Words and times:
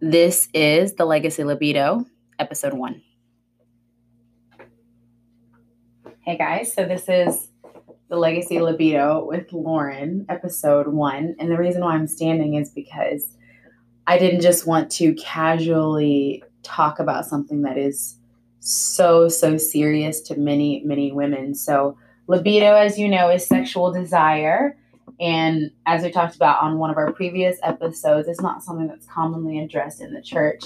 This 0.00 0.48
is 0.54 0.94
the 0.94 1.04
Legacy 1.04 1.42
Libido, 1.42 2.06
episode 2.38 2.72
one. 2.72 3.02
Hey 6.20 6.36
guys, 6.36 6.72
so 6.72 6.84
this 6.84 7.08
is 7.08 7.48
the 8.08 8.16
Legacy 8.16 8.60
Libido 8.60 9.24
with 9.24 9.52
Lauren, 9.52 10.24
episode 10.28 10.86
one. 10.86 11.34
And 11.40 11.50
the 11.50 11.56
reason 11.56 11.80
why 11.80 11.94
I'm 11.94 12.06
standing 12.06 12.54
is 12.54 12.70
because 12.70 13.28
I 14.06 14.18
didn't 14.18 14.40
just 14.40 14.68
want 14.68 14.88
to 14.92 15.14
casually 15.14 16.44
talk 16.62 17.00
about 17.00 17.26
something 17.26 17.62
that 17.62 17.76
is 17.76 18.18
so, 18.60 19.28
so 19.28 19.56
serious 19.56 20.20
to 20.22 20.38
many, 20.38 20.80
many 20.84 21.10
women. 21.10 21.56
So, 21.56 21.98
libido, 22.28 22.76
as 22.76 23.00
you 23.00 23.08
know, 23.08 23.30
is 23.30 23.44
sexual 23.44 23.90
desire. 23.90 24.78
And 25.20 25.70
as 25.86 26.02
we 26.02 26.10
talked 26.10 26.36
about 26.36 26.62
on 26.62 26.78
one 26.78 26.90
of 26.90 26.96
our 26.96 27.12
previous 27.12 27.58
episodes, 27.62 28.28
it's 28.28 28.40
not 28.40 28.62
something 28.62 28.86
that's 28.86 29.06
commonly 29.06 29.58
addressed 29.58 30.00
in 30.00 30.12
the 30.12 30.22
church. 30.22 30.62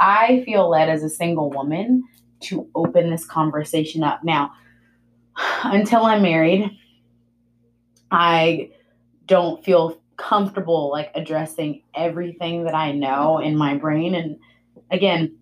I 0.00 0.42
feel 0.44 0.68
led 0.68 0.88
as 0.88 1.04
a 1.04 1.08
single 1.08 1.50
woman 1.50 2.04
to 2.40 2.68
open 2.74 3.10
this 3.10 3.24
conversation 3.24 4.02
up. 4.02 4.24
Now, 4.24 4.52
until 5.64 6.04
I'm 6.04 6.22
married, 6.22 6.70
I 8.10 8.70
don't 9.26 9.64
feel 9.64 10.00
comfortable 10.16 10.90
like 10.90 11.10
addressing 11.14 11.82
everything 11.94 12.64
that 12.64 12.74
I 12.74 12.92
know 12.92 13.38
in 13.38 13.56
my 13.56 13.76
brain. 13.76 14.14
And 14.14 14.38
again, 14.90 15.36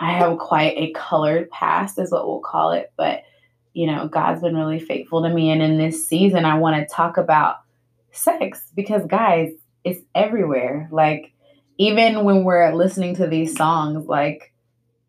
I 0.00 0.12
have 0.12 0.38
quite 0.38 0.74
a 0.76 0.92
colored 0.92 1.50
past, 1.50 1.98
is 1.98 2.10
what 2.10 2.26
we'll 2.26 2.40
call 2.40 2.72
it. 2.72 2.92
But, 2.96 3.22
you 3.74 3.86
know, 3.86 4.08
God's 4.08 4.42
been 4.42 4.56
really 4.56 4.80
faithful 4.80 5.22
to 5.22 5.28
me. 5.28 5.50
And 5.50 5.62
in 5.62 5.78
this 5.78 6.06
season, 6.06 6.44
I 6.44 6.58
want 6.58 6.76
to 6.76 6.94
talk 6.94 7.16
about 7.16 7.60
sex 8.10 8.70
because, 8.74 9.06
guys, 9.06 9.52
it's 9.84 10.00
everywhere. 10.14 10.88
Like, 10.92 11.32
even 11.78 12.24
when 12.24 12.44
we're 12.44 12.74
listening 12.74 13.16
to 13.16 13.26
these 13.26 13.56
songs, 13.56 14.06
like, 14.06 14.52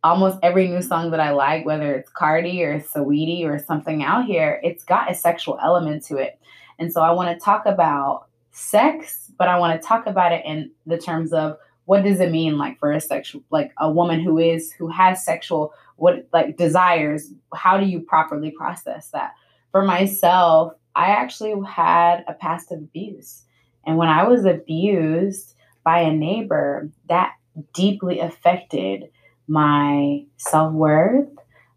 almost 0.04 0.40
every 0.44 0.68
new 0.68 0.82
song 0.82 1.12
that 1.12 1.20
I 1.20 1.32
like, 1.32 1.66
whether 1.66 1.96
it's 1.96 2.10
Cardi 2.10 2.64
or 2.64 2.80
Saweetie 2.80 3.46
or 3.46 3.60
something 3.60 4.04
out 4.04 4.26
here, 4.26 4.60
it's 4.64 4.84
got 4.84 5.12
a 5.12 5.16
sexual 5.16 5.58
element 5.62 6.04
to 6.06 6.18
it. 6.18 6.40
And 6.78 6.92
so 6.92 7.02
I 7.02 7.12
want 7.12 7.38
to 7.38 7.44
talk 7.44 7.66
about 7.66 8.28
sex, 8.52 9.32
but 9.38 9.48
I 9.48 9.60
want 9.60 9.82
to 9.82 9.88
talk 9.88 10.08
about 10.08 10.32
it 10.32 10.46
in 10.46 10.72
the 10.86 10.98
terms 10.98 11.32
of 11.34 11.58
what 11.86 12.04
does 12.04 12.20
it 12.20 12.32
mean 12.32 12.58
like 12.58 12.80
for 12.80 12.92
a 12.92 13.02
sexual 13.02 13.44
like 13.50 13.74
a 13.78 13.92
woman 13.92 14.22
who 14.22 14.38
is 14.38 14.72
who 14.72 14.88
has 14.88 15.24
sexual 15.24 15.74
what 15.98 16.28
like 16.34 16.58
desires 16.58 17.32
how 17.56 17.78
do 17.78 17.86
you 17.86 18.00
properly 18.00 18.52
process 18.52 19.10
that? 19.10 19.34
For 19.72 19.84
myself 19.84 20.74
i 20.96 21.08
actually 21.08 21.54
had 21.68 22.24
a 22.28 22.34
past 22.34 22.72
of 22.72 22.80
abuse. 22.80 23.44
And 23.86 23.98
when 23.98 24.10
i 24.10 24.24
was 24.28 24.46
abused 24.46 25.56
by 25.84 26.00
a 26.00 26.14
neighbor 26.14 26.90
that 27.10 27.34
deeply 27.74 28.20
affected 28.20 29.10
my 29.48 30.24
self-worth 30.38 31.28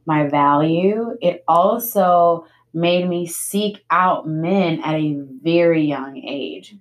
my 0.07 0.29
value. 0.29 1.17
It 1.21 1.45
also 1.47 2.47
made 2.73 3.09
me 3.09 3.27
seek 3.27 3.85
out 3.91 4.29
men 4.29 4.81
at 4.83 4.95
a 4.95 5.21
very 5.43 5.83
young 5.83 6.17
age. 6.17 6.77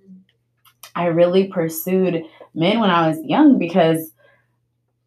I 0.95 1.05
really 1.07 1.47
pursued 1.47 2.23
men 2.53 2.79
when 2.79 2.89
I 2.89 3.09
was 3.09 3.19
young 3.23 3.57
because 3.57 4.11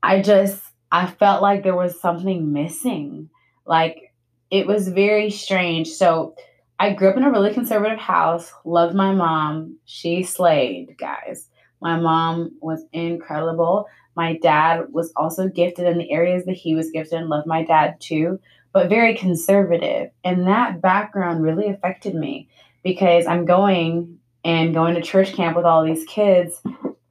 I 0.03 0.21
just 0.21 0.63
I 0.91 1.07
felt 1.07 1.43
like 1.43 1.63
there 1.63 1.77
was 1.77 2.01
something 2.01 2.53
missing. 2.53 3.29
Like 3.67 4.13
it 4.51 4.67
was 4.67 4.89
very 4.89 5.31
strange. 5.31 5.89
So 5.89 6.35
I 6.79 6.93
grew 6.93 7.09
up 7.09 7.17
in 7.17 7.25
a 7.25 7.31
really 7.31 7.53
conservative 7.53 7.99
house, 7.99 8.53
loved 8.65 8.95
my 8.95 9.13
mom. 9.13 9.77
She 9.85 10.23
slayed, 10.23 10.97
guys. 10.99 11.49
My 11.81 11.99
mom 11.99 12.53
was 12.61 12.85
incredible. 12.93 13.87
My 14.17 14.39
dad 14.39 14.87
was 14.91 15.13
also 15.17 15.49
gifted 15.49 15.87
in 15.87 15.99
the 15.99 16.11
areas 16.11 16.45
that 16.47 16.57
he 16.57 16.75
was 16.75 16.91
gifted 16.91 17.21
and 17.21 17.29
loved 17.29 17.47
my 17.47 17.65
dad 17.65 18.01
too, 18.01 18.41
but 18.73 18.89
very 18.89 19.15
conservative. 19.15 20.11
And 20.25 20.47
that 20.47 20.81
background 20.81 21.43
really 21.43 21.69
affected 21.69 22.15
me 22.15 22.49
because 22.83 23.27
I'm 23.27 23.45
going 23.45 24.19
and 24.45 24.75
going 24.75 24.95
to 24.95 25.03
church 25.03 25.35
camp 25.35 25.57
with 25.57 25.67
all 25.67 25.85
these 25.85 26.05
kids 26.05 26.61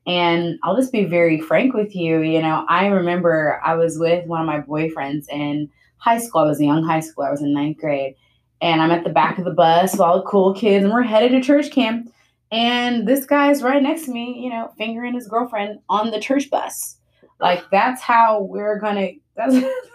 and 0.08 0.58
I'll 0.64 0.78
just 0.78 0.94
be 0.94 1.04
very 1.04 1.40
frank 1.40 1.74
with 1.74 1.94
you. 1.94 2.22
You 2.22 2.42
know, 2.42 2.66
I 2.70 2.88
remember 2.88 3.62
I 3.64 3.76
was 3.76 4.00
with 4.00 4.26
one 4.26 4.40
of 4.40 4.48
my 4.48 4.62
boyfriends 4.62 5.28
in 5.30 5.70
high 5.98 6.18
school. 6.18 6.42
I 6.42 6.46
was 6.46 6.62
a 6.62 6.66
young 6.66 6.84
high 6.84 7.02
school. 7.02 7.26
I 7.26 7.32
was 7.32 7.42
in 7.42 7.54
ninth 7.54 7.78
grade. 7.78 8.16
And 8.62 8.82
I'm 8.82 8.90
at 8.90 9.04
the 9.04 9.12
back 9.12 9.38
of 9.38 9.46
the 9.46 9.52
bus 9.52 9.92
with 9.92 10.02
all 10.02 10.18
the 10.18 10.28
cool 10.28 10.54
kids, 10.54 10.84
and 10.84 10.92
we're 10.92 11.04
headed 11.04 11.32
to 11.32 11.42
church 11.42 11.70
camp. 11.70 12.12
And 12.52 13.08
this 13.08 13.26
guy's 13.26 13.62
right 13.62 13.84
next 13.84 14.06
to 14.06 14.12
me, 14.12 14.42
you 14.42 14.50
know, 14.50 14.72
fingering 14.78 15.14
his 15.14 15.28
girlfriend 15.28 15.80
on 15.90 16.10
the 16.10 16.20
church 16.20 16.50
bus. 16.50 16.98
Like 17.40 17.64
that's 17.70 18.02
how 18.02 18.42
we're 18.42 18.80
gonna. 18.80 19.10
That's 19.38 19.54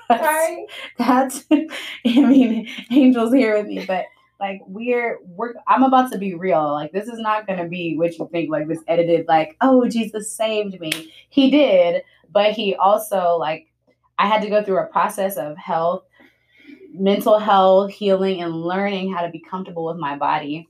that's, 0.09 0.23
Sorry. 0.23 0.67
that's 0.99 1.45
I 1.51 1.67
mean, 2.07 2.69
Angel's 2.93 3.35
here 3.35 3.59
with 3.59 3.67
me, 3.67 3.85
but 3.85 4.05
like 4.43 4.61
we're 4.67 5.21
we're 5.25 5.55
I'm 5.69 5.85
about 5.85 6.11
to 6.11 6.19
be 6.19 6.35
real. 6.35 6.73
Like 6.73 6.91
this 6.91 7.07
is 7.07 7.21
not 7.21 7.47
gonna 7.47 7.69
be 7.69 7.97
what 7.97 8.19
you 8.19 8.29
think, 8.33 8.51
like 8.51 8.67
this 8.67 8.83
edited, 8.89 9.27
like, 9.29 9.57
oh 9.61 9.89
Jesus 9.89 10.35
saved 10.35 10.81
me. 10.81 11.13
He 11.29 11.49
did, 11.49 12.03
but 12.31 12.53
he 12.53 12.75
also 12.75 13.37
like 13.39 13.69
I 14.19 14.27
had 14.27 14.43
to 14.43 14.49
go 14.49 14.63
through 14.63 14.81
a 14.81 14.87
process 14.87 15.37
of 15.37 15.57
health, 15.57 16.03
mental 16.93 17.39
health, 17.39 17.93
healing, 17.93 18.43
and 18.43 18.53
learning 18.53 19.13
how 19.13 19.23
to 19.23 19.31
be 19.31 19.39
comfortable 19.39 19.87
with 19.87 19.97
my 19.97 20.17
body. 20.17 20.69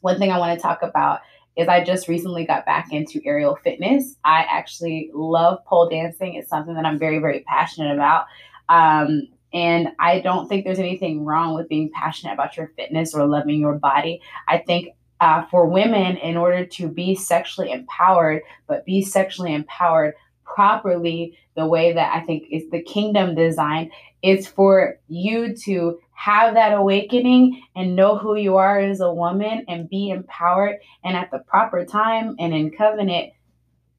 One 0.00 0.18
thing 0.18 0.32
I 0.32 0.38
want 0.38 0.58
to 0.58 0.62
talk 0.62 0.82
about 0.82 1.20
is 1.56 1.68
I 1.68 1.84
just 1.84 2.08
recently 2.08 2.46
got 2.46 2.64
back 2.64 2.90
into 2.90 3.20
aerial 3.26 3.56
fitness. 3.56 4.16
I 4.24 4.46
actually 4.50 5.10
love 5.12 5.62
pole 5.66 5.90
dancing. 5.90 6.34
It's 6.34 6.48
something 6.48 6.74
that 6.74 6.86
I'm 6.86 6.98
very, 6.98 7.18
very 7.18 7.40
passionate 7.40 7.94
about. 7.94 8.24
Um, 8.70 9.28
and 9.54 9.88
I 10.00 10.18
don't 10.18 10.48
think 10.48 10.64
there's 10.64 10.80
anything 10.80 11.24
wrong 11.24 11.54
with 11.54 11.68
being 11.68 11.88
passionate 11.94 12.32
about 12.34 12.56
your 12.56 12.72
fitness 12.76 13.14
or 13.14 13.24
loving 13.26 13.60
your 13.60 13.74
body. 13.74 14.20
I 14.48 14.58
think 14.58 14.88
uh, 15.20 15.46
for 15.46 15.66
women, 15.66 16.16
in 16.16 16.36
order 16.36 16.66
to 16.66 16.88
be 16.88 17.14
sexually 17.14 17.70
empowered, 17.70 18.42
but 18.66 18.84
be 18.84 19.00
sexually 19.00 19.54
empowered 19.54 20.14
properly, 20.44 21.38
the 21.56 21.66
way 21.66 21.92
that 21.92 22.14
I 22.14 22.20
think 22.26 22.48
is 22.50 22.68
the 22.70 22.82
kingdom 22.82 23.36
design, 23.36 23.90
is 24.22 24.48
for 24.48 24.98
you 25.08 25.56
to 25.64 26.00
have 26.12 26.54
that 26.54 26.72
awakening 26.72 27.62
and 27.76 27.94
know 27.94 28.18
who 28.18 28.36
you 28.36 28.56
are 28.56 28.80
as 28.80 29.00
a 29.00 29.12
woman 29.12 29.64
and 29.68 29.88
be 29.88 30.10
empowered 30.10 30.78
and 31.04 31.16
at 31.16 31.30
the 31.30 31.38
proper 31.38 31.84
time 31.84 32.34
and 32.38 32.52
in 32.52 32.70
covenant 32.70 33.32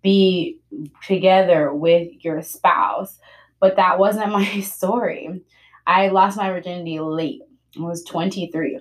be 0.01 0.59
together 1.05 1.73
with 1.73 2.09
your 2.19 2.41
spouse 2.41 3.19
but 3.65 3.77
that 3.77 3.97
wasn't 3.97 4.31
my 4.31 4.59
story. 4.61 5.41
I 5.87 6.09
lost 6.09 6.37
my 6.37 6.51
virginity 6.51 6.99
late. 6.99 7.41
I 7.75 7.81
was 7.81 8.03
23. 8.03 8.79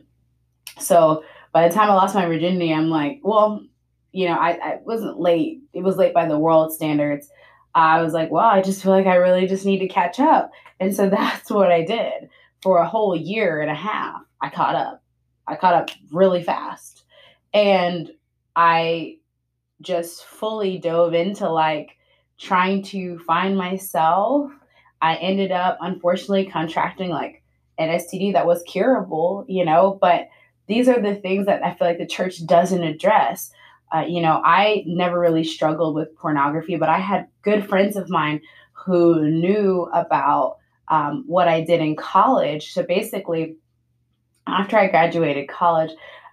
So 0.78 1.24
by 1.52 1.66
the 1.66 1.74
time 1.74 1.90
I 1.90 1.94
lost 1.94 2.14
my 2.14 2.26
virginity, 2.26 2.70
I'm 2.70 2.90
like, 2.90 3.20
well, 3.22 3.64
you 4.12 4.28
know, 4.28 4.34
I, 4.34 4.50
I 4.50 4.78
wasn't 4.84 5.18
late. 5.18 5.62
It 5.72 5.82
was 5.82 5.96
late 5.96 6.12
by 6.12 6.28
the 6.28 6.38
world 6.38 6.74
standards. 6.74 7.30
I 7.74 8.02
was 8.02 8.12
like, 8.12 8.30
well, 8.30 8.44
I 8.44 8.60
just 8.60 8.82
feel 8.82 8.92
like 8.92 9.06
I 9.06 9.14
really 9.14 9.46
just 9.46 9.64
need 9.64 9.78
to 9.78 9.88
catch 9.88 10.20
up. 10.20 10.50
And 10.80 10.94
so 10.94 11.08
that's 11.10 11.50
what 11.50 11.72
I 11.72 11.82
did 11.82 12.28
for 12.62 12.76
a 12.78 12.88
whole 12.88 13.16
year 13.16 13.62
and 13.62 13.70
a 13.70 13.74
half. 13.74 14.20
I 14.42 14.50
caught 14.50 14.74
up. 14.74 15.02
I 15.46 15.56
caught 15.56 15.74
up 15.74 15.90
really 16.12 16.42
fast. 16.42 17.04
And 17.54 18.10
I 18.54 19.16
just 19.80 20.26
fully 20.26 20.76
dove 20.76 21.14
into 21.14 21.48
like 21.48 21.96
trying 22.38 22.82
to 22.82 23.18
find 23.20 23.56
myself 23.56 24.52
I 25.04 25.16
ended 25.16 25.52
up 25.52 25.76
unfortunately 25.82 26.46
contracting 26.46 27.10
like 27.10 27.42
an 27.76 27.90
STD 27.90 28.32
that 28.32 28.46
was 28.46 28.62
curable, 28.62 29.44
you 29.46 29.62
know, 29.62 29.98
but 30.00 30.28
these 30.66 30.88
are 30.88 30.98
the 30.98 31.14
things 31.14 31.44
that 31.44 31.62
I 31.62 31.74
feel 31.74 31.86
like 31.86 31.98
the 31.98 32.06
church 32.06 32.44
doesn't 32.46 32.82
address. 32.82 33.50
Uh, 33.94 34.06
you 34.08 34.22
know, 34.22 34.40
I 34.42 34.82
never 34.86 35.20
really 35.20 35.44
struggled 35.44 35.94
with 35.94 36.16
pornography, 36.16 36.76
but 36.76 36.88
I 36.88 37.00
had 37.00 37.28
good 37.42 37.68
friends 37.68 37.96
of 37.96 38.08
mine 38.08 38.40
who 38.72 39.28
knew 39.28 39.90
about 39.92 40.56
um, 40.88 41.24
what 41.26 41.48
I 41.48 41.60
did 41.60 41.82
in 41.82 41.96
college. 41.96 42.72
So 42.72 42.82
basically, 42.82 43.56
after 44.46 44.78
I 44.78 44.86
graduated 44.88 45.50
college, 45.50 45.90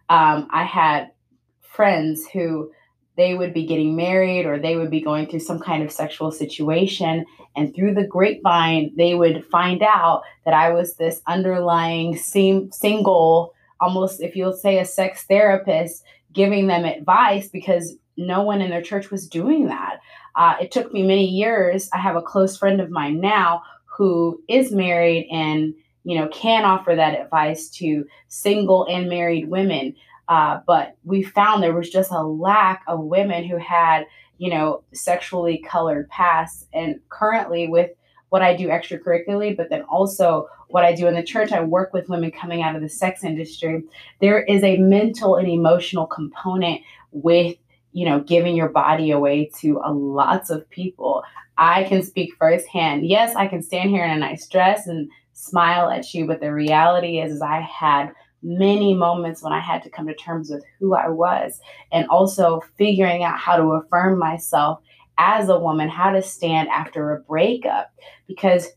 um, 0.08 0.48
I 0.50 0.64
had 0.64 1.12
friends 1.60 2.26
who 2.26 2.72
they 3.18 3.34
would 3.34 3.54
be 3.54 3.66
getting 3.66 3.96
married 3.96 4.46
or 4.46 4.58
they 4.58 4.76
would 4.76 4.90
be 4.90 5.02
going 5.02 5.28
through 5.28 5.40
some 5.40 5.60
kind 5.60 5.84
of 5.84 5.92
sexual 5.92 6.32
situation. 6.32 7.26
And 7.56 7.76
through 7.76 7.94
the 7.94 8.08
grapevine, 8.08 8.94
they 8.96 9.16
would 9.16 9.46
find 9.46 9.84
out 9.84 10.24
that 10.46 10.54
I 10.54 10.72
was 10.72 10.96
this 10.96 11.22
underlying 11.28 12.16
sing- 12.16 12.72
single, 12.72 13.54
almost 13.80 14.22
if 14.22 14.36
you'll 14.36 14.54
say 14.54 14.80
a 14.80 14.86
sex 14.86 15.24
therapist, 15.24 16.04
giving 16.34 16.68
them 16.68 16.86
advice 16.86 17.50
because 17.50 17.96
no 18.16 18.42
one 18.42 18.62
in 18.62 18.70
their 18.70 18.82
church 18.82 19.12
was 19.12 19.28
doing 19.28 19.68
that. 19.68 20.00
Uh, 20.36 20.56
it 20.62 20.72
took 20.72 20.94
me 20.94 21.04
many 21.04 21.26
years. 21.26 21.90
I 21.94 21.98
have 21.98 22.16
a 22.16 22.22
close 22.22 22.58
friend 22.58 22.80
of 22.80 22.90
mine 22.90 23.20
now 23.20 23.64
who 23.86 24.42
is 24.48 24.72
married 24.72 25.28
and 25.32 25.74
you 26.04 26.18
know 26.18 26.28
can 26.30 26.66
offer 26.66 26.96
that 26.96 27.20
advice 27.20 27.70
to 27.70 28.06
single 28.30 28.86
and 28.90 29.10
married 29.10 29.50
women 29.50 29.96
uh, 30.32 30.62
but 30.66 30.96
we 31.04 31.22
found 31.22 31.62
there 31.62 31.76
was 31.76 31.90
just 31.90 32.10
a 32.10 32.24
lack 32.24 32.86
of 32.88 33.02
women 33.02 33.44
who 33.44 33.58
had, 33.58 34.06
you 34.38 34.50
know, 34.50 34.82
sexually 34.94 35.58
colored 35.58 36.08
past. 36.08 36.70
And 36.74 37.02
currently, 37.10 37.68
with 37.68 37.92
what 38.30 38.42
I 38.42 38.56
do 38.56 38.70
extracurricularly, 38.70 39.58
but 39.58 39.70
then 39.70 39.82
also 39.82 40.48
what 40.70 40.86
I 40.86 40.96
do 40.96 41.06
in 41.06 41.16
the 41.16 41.22
church, 41.22 41.52
I 41.52 41.62
work 41.62 41.94
with 41.94 42.08
women 42.08 42.32
coming 42.32 42.62
out 42.62 42.78
of 42.78 42.82
the 42.82 42.88
sex 42.88 43.26
industry. 43.26 43.84
There 44.22 44.42
is 44.44 44.64
a 44.64 44.78
mental 44.78 45.36
and 45.36 45.50
emotional 45.50 46.08
component 46.08 46.80
with 47.12 47.58
you 47.92 48.06
know 48.06 48.22
giving 48.22 48.56
your 48.56 48.70
body 48.70 49.12
away 49.12 49.52
to 49.60 49.82
a 49.84 49.92
lots 49.92 50.50
of 50.50 50.70
people 50.70 51.24
i 51.58 51.84
can 51.84 52.02
speak 52.02 52.34
firsthand 52.40 53.06
yes 53.06 53.36
i 53.36 53.46
can 53.48 53.62
stand 53.62 53.90
here 53.90 54.06
in 54.06 54.12
a 54.12 54.18
nice 54.18 54.48
dress 54.48 54.88
and 54.88 55.10
smile 55.34 55.90
at 55.90 56.14
you 56.14 56.26
but 56.26 56.40
the 56.40 56.54
reality 56.54 57.20
is, 57.20 57.34
is 57.34 57.42
i 57.42 57.60
had 57.60 58.14
many 58.44 58.94
moments 58.94 59.44
when 59.44 59.54
I 59.54 59.60
had 59.60 59.84
to 59.84 59.90
come 59.90 60.08
to 60.08 60.16
terms 60.16 60.50
with 60.50 60.64
who 60.80 60.96
I 60.96 61.10
was 61.10 61.60
and 61.92 62.08
also 62.10 62.62
figuring 62.78 63.24
out 63.24 63.38
how 63.38 63.58
to 63.58 63.74
affirm 63.74 64.18
myself 64.18 64.80
as 65.18 65.50
a 65.50 65.60
woman, 65.60 65.90
how 65.90 66.12
to 66.12 66.22
stand 66.22 66.70
after 66.70 67.12
a 67.12 67.20
breakup. 67.22 67.94
Because 68.28 68.70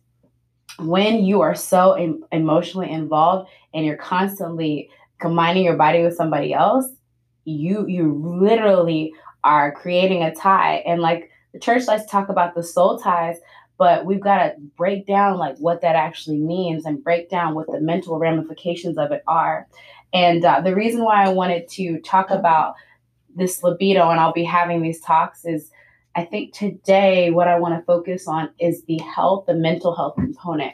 when 0.79 1.25
you 1.25 1.41
are 1.41 1.55
so 1.55 1.93
em- 1.93 2.25
emotionally 2.33 2.91
involved 2.91 3.49
and 3.73 3.87
you're 3.87 3.97
constantly 3.97 4.91
combining 5.21 5.65
your 5.65 5.77
body 5.77 6.03
with 6.03 6.17
somebody 6.17 6.53
else, 6.53 6.87
you 7.45 7.87
you 7.87 8.15
literally 8.41 9.13
are 9.45 9.73
creating 9.73 10.23
a 10.23 10.35
tie. 10.35 10.77
And 10.87 11.01
like 11.01 11.31
the 11.53 11.61
church 11.61 11.87
likes 11.87 12.03
to 12.03 12.09
talk 12.09 12.29
about 12.29 12.55
the 12.55 12.63
soul 12.63 12.99
ties, 12.99 13.37
but 13.77 14.07
we've 14.07 14.21
got 14.21 14.39
to 14.39 14.55
break 14.77 15.07
down 15.07 15.39
like 15.39 15.57
what 15.59 15.81
that 15.83 15.97
actually 15.97 16.39
means 16.39 16.85
and 16.85 17.03
break 17.03 17.29
down 17.29 17.55
what 17.55 17.67
the 17.67 17.81
mental 17.81 18.19
ramifications 18.19 18.99
of 18.99 19.11
it 19.13 19.23
are. 19.27 19.67
And 20.13 20.45
uh, 20.45 20.61
the 20.61 20.75
reason 20.75 21.05
why 21.05 21.25
i 21.25 21.29
wanted 21.29 21.69
to 21.71 22.01
talk 22.01 22.31
about 22.31 22.75
this 23.35 23.63
libido 23.65 24.09
and 24.11 24.21
i'll 24.21 24.33
be 24.33 24.45
having 24.45 24.81
these 24.81 25.01
talks 25.01 25.45
is 25.45 25.73
i 26.15 26.25
think 26.25 26.55
today 26.55 27.33
what 27.33 27.49
i 27.49 27.59
want 27.59 27.77
to 27.77 27.85
focus 27.85 28.29
on 28.29 28.49
is 28.61 28.85
the 28.85 28.99
health 28.99 29.47
the 29.47 29.55
mental 29.55 29.95
health 29.95 30.15
component. 30.15 30.73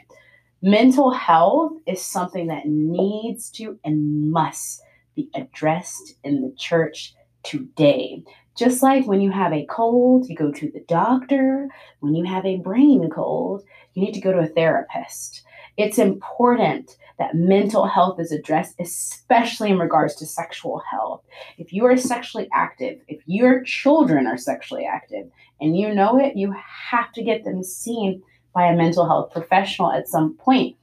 Mental 0.61 1.09
health 1.09 1.73
is 1.87 2.05
something 2.05 2.45
that 2.47 2.67
needs 2.67 3.49
to 3.49 3.79
and 3.83 4.29
must 4.31 4.83
be 5.15 5.27
addressed 5.33 6.13
in 6.23 6.43
the 6.43 6.53
church 6.55 7.15
today 7.41 8.23
just 8.55 8.83
like 8.83 9.07
when 9.07 9.21
you 9.21 9.31
have 9.31 9.53
a 9.53 9.65
cold, 9.65 10.27
you 10.27 10.35
go 10.35 10.51
to 10.51 10.71
the 10.71 10.83
doctor. 10.87 11.69
When 11.99 12.15
you 12.15 12.25
have 12.25 12.45
a 12.45 12.57
brain 12.57 13.09
cold, 13.09 13.63
you 13.93 14.03
need 14.03 14.13
to 14.13 14.21
go 14.21 14.31
to 14.31 14.39
a 14.39 14.47
therapist. 14.47 15.43
It's 15.77 15.97
important 15.97 16.97
that 17.17 17.35
mental 17.35 17.85
health 17.85 18.19
is 18.19 18.31
addressed, 18.31 18.75
especially 18.79 19.69
in 19.69 19.79
regards 19.79 20.15
to 20.15 20.25
sexual 20.25 20.81
health. 20.91 21.23
If 21.57 21.71
you 21.71 21.85
are 21.85 21.95
sexually 21.95 22.49
active, 22.53 22.99
if 23.07 23.21
your 23.25 23.63
children 23.63 24.27
are 24.27 24.37
sexually 24.37 24.85
active 24.85 25.29
and 25.59 25.77
you 25.77 25.93
know 25.93 26.19
it, 26.19 26.35
you 26.35 26.53
have 26.89 27.11
to 27.13 27.23
get 27.23 27.43
them 27.45 27.63
seen 27.63 28.21
by 28.53 28.65
a 28.65 28.75
mental 28.75 29.05
health 29.05 29.31
professional 29.31 29.91
at 29.91 30.09
some 30.09 30.35
point. 30.35 30.75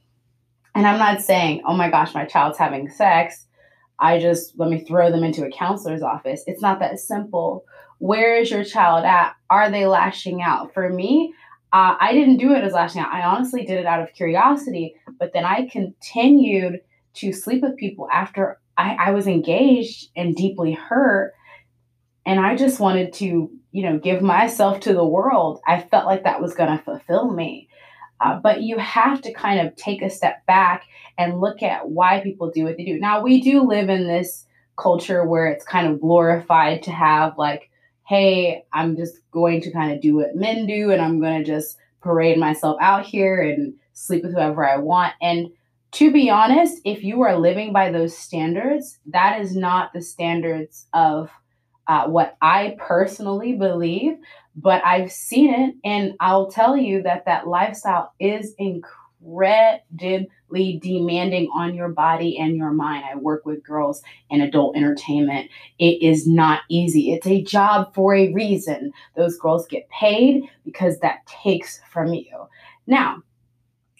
And 0.74 0.86
I'm 0.86 0.98
not 0.98 1.20
saying, 1.20 1.62
oh 1.66 1.74
my 1.74 1.90
gosh, 1.90 2.14
my 2.14 2.24
child's 2.24 2.58
having 2.58 2.88
sex 2.88 3.47
I 3.98 4.18
just 4.20 4.58
let 4.58 4.70
me 4.70 4.84
throw 4.84 5.10
them 5.10 5.24
into 5.24 5.44
a 5.44 5.50
counselor's 5.50 6.02
office. 6.02 6.42
It's 6.46 6.62
not 6.62 6.80
that 6.80 7.00
simple. 7.00 7.64
Where 7.98 8.36
is 8.36 8.50
your 8.50 8.64
child 8.64 9.04
at? 9.04 9.34
Are 9.50 9.70
they 9.70 9.86
lashing 9.86 10.40
out? 10.40 10.72
For 10.72 10.88
me, 10.88 11.34
uh, 11.72 11.96
I 12.00 12.12
didn't 12.12 12.38
do 12.38 12.54
it 12.54 12.64
as 12.64 12.72
lashing 12.72 13.00
out. 13.00 13.12
I 13.12 13.22
honestly 13.22 13.64
did 13.64 13.78
it 13.78 13.86
out 13.86 14.00
of 14.00 14.14
curiosity, 14.14 14.94
but 15.18 15.32
then 15.32 15.44
I 15.44 15.68
continued 15.70 16.80
to 17.14 17.32
sleep 17.32 17.62
with 17.62 17.76
people 17.76 18.08
after 18.12 18.60
I, 18.76 18.96
I 19.06 19.10
was 19.10 19.26
engaged 19.26 20.10
and 20.16 20.34
deeply 20.34 20.72
hurt. 20.72 21.34
And 22.24 22.38
I 22.38 22.56
just 22.56 22.78
wanted 22.78 23.12
to, 23.14 23.50
you 23.72 23.82
know, 23.82 23.98
give 23.98 24.22
myself 24.22 24.80
to 24.80 24.92
the 24.92 25.04
world. 25.04 25.60
I 25.66 25.80
felt 25.80 26.06
like 26.06 26.24
that 26.24 26.40
was 26.40 26.54
going 26.54 26.76
to 26.76 26.84
fulfill 26.84 27.32
me. 27.32 27.68
Uh, 28.20 28.38
but 28.40 28.62
you 28.62 28.78
have 28.78 29.22
to 29.22 29.32
kind 29.32 29.66
of 29.66 29.76
take 29.76 30.02
a 30.02 30.10
step 30.10 30.44
back 30.46 30.84
and 31.16 31.40
look 31.40 31.62
at 31.62 31.88
why 31.88 32.20
people 32.20 32.50
do 32.50 32.64
what 32.64 32.76
they 32.76 32.84
do. 32.84 32.98
Now, 32.98 33.22
we 33.22 33.40
do 33.40 33.62
live 33.62 33.88
in 33.88 34.08
this 34.08 34.44
culture 34.76 35.24
where 35.24 35.46
it's 35.46 35.64
kind 35.64 35.86
of 35.86 36.00
glorified 36.00 36.82
to 36.84 36.90
have, 36.90 37.38
like, 37.38 37.70
hey, 38.06 38.64
I'm 38.72 38.96
just 38.96 39.18
going 39.30 39.60
to 39.62 39.70
kind 39.70 39.92
of 39.92 40.00
do 40.00 40.16
what 40.16 40.34
men 40.34 40.66
do 40.66 40.90
and 40.90 41.02
I'm 41.02 41.20
going 41.20 41.38
to 41.38 41.44
just 41.44 41.76
parade 42.00 42.38
myself 42.38 42.78
out 42.80 43.04
here 43.04 43.40
and 43.42 43.74
sleep 43.92 44.22
with 44.22 44.32
whoever 44.32 44.66
I 44.66 44.78
want. 44.78 45.12
And 45.20 45.48
to 45.92 46.12
be 46.12 46.30
honest, 46.30 46.80
if 46.84 47.02
you 47.02 47.22
are 47.22 47.38
living 47.38 47.72
by 47.72 47.90
those 47.90 48.16
standards, 48.16 48.98
that 49.06 49.40
is 49.40 49.56
not 49.56 49.92
the 49.92 50.00
standards 50.00 50.86
of 50.92 51.30
uh, 51.86 52.06
what 52.06 52.36
I 52.40 52.76
personally 52.78 53.54
believe 53.54 54.18
but 54.60 54.84
I've 54.84 55.12
seen 55.12 55.54
it, 55.54 55.76
and 55.84 56.14
I'll 56.18 56.50
tell 56.50 56.76
you 56.76 57.02
that 57.02 57.24
that 57.26 57.46
lifestyle 57.46 58.12
is 58.18 58.54
incredibly 58.58 60.28
demanding 60.82 61.48
on 61.54 61.76
your 61.76 61.90
body 61.90 62.36
and 62.36 62.56
your 62.56 62.72
mind. 62.72 63.04
I 63.04 63.14
work 63.14 63.46
with 63.46 63.62
girls 63.62 64.02
in 64.30 64.40
adult 64.40 64.76
entertainment. 64.76 65.48
It 65.78 66.02
is 66.02 66.26
not 66.26 66.62
easy. 66.68 67.12
It's 67.12 67.26
a 67.26 67.42
job 67.42 67.94
for 67.94 68.16
a 68.16 68.32
reason. 68.32 68.92
Those 69.16 69.38
girls 69.38 69.68
get 69.68 69.88
paid 69.90 70.42
because 70.64 70.98
that 70.98 71.24
takes 71.26 71.80
from 71.92 72.12
you. 72.12 72.48
Now, 72.88 73.22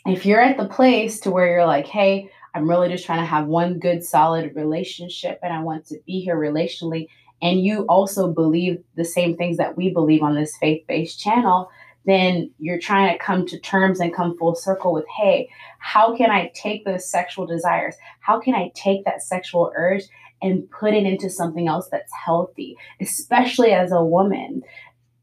if 0.07 0.27
you're 0.27 0.41
at 0.41 0.57
the 0.57 0.67
place 0.67 1.21
to 1.21 1.31
where 1.31 1.47
you're 1.47 1.67
like, 1.67 1.87
hey, 1.87 2.31
I'm 2.55 2.69
really 2.69 2.89
just 2.89 3.07
trying 3.07 3.21
to 3.21 3.27
have 3.27 3.47
one 3.47 3.79
good 3.79 4.03
solid 4.03 4.57
relationship 4.57 5.39
and 5.43 5.53
I 5.53 5.63
want 5.63 5.87
to 5.87 5.99
be 6.05 6.19
here 6.21 6.37
relationally 6.37 7.07
and 7.41 7.65
you 7.65 7.83
also 7.89 8.33
believe 8.33 8.83
the 8.97 9.05
same 9.05 9.37
things 9.37 9.57
that 9.57 9.77
we 9.77 9.91
believe 9.91 10.23
on 10.23 10.35
this 10.35 10.57
faith 10.57 10.85
based 10.87 11.21
channel, 11.21 11.71
then 12.05 12.51
you're 12.59 12.79
trying 12.79 13.13
to 13.13 13.23
come 13.23 13.47
to 13.47 13.59
terms 13.61 14.01
and 14.01 14.15
come 14.15 14.37
full 14.39 14.55
circle 14.55 14.93
with 14.93 15.05
hey, 15.17 15.49
how 15.79 16.17
can 16.17 16.31
I 16.31 16.51
take 16.55 16.85
those 16.85 17.09
sexual 17.09 17.47
desires? 17.47 17.97
How 18.21 18.41
can 18.41 18.55
I 18.55 18.73
take 18.75 19.05
that 19.05 19.23
sexual 19.23 19.73
urge 19.77 20.05
and 20.41 20.71
put 20.71 20.95
it 20.95 21.05
into 21.05 21.29
something 21.29 21.69
else 21.69 21.89
that's 21.91 22.13
healthy, 22.25 22.77
especially 23.01 23.73
as 23.73 23.93
a 23.93 24.03
woman? 24.03 24.63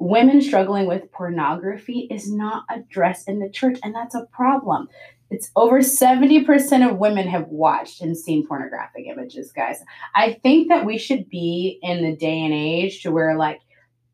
Women 0.05 0.39
struggling 0.39 0.85
with 0.85 1.11
pornography 1.11 2.07
is 2.11 2.31
not 2.31 2.65
addressed 2.69 3.27
in 3.27 3.39
the 3.39 3.49
church, 3.49 3.79
and 3.81 3.95
that's 3.95 4.13
a 4.13 4.27
problem. 4.31 4.87
It's 5.31 5.49
over 5.55 5.79
70% 5.79 6.87
of 6.87 6.99
women 6.99 7.27
have 7.27 7.47
watched 7.47 8.01
and 8.01 8.15
seen 8.15 8.45
pornographic 8.45 9.07
images, 9.07 9.51
guys. 9.51 9.79
I 10.13 10.33
think 10.43 10.69
that 10.69 10.85
we 10.85 10.99
should 10.99 11.27
be 11.27 11.79
in 11.81 12.03
the 12.03 12.15
day 12.15 12.39
and 12.39 12.53
age 12.53 13.01
to 13.01 13.11
where 13.11 13.35
like 13.35 13.61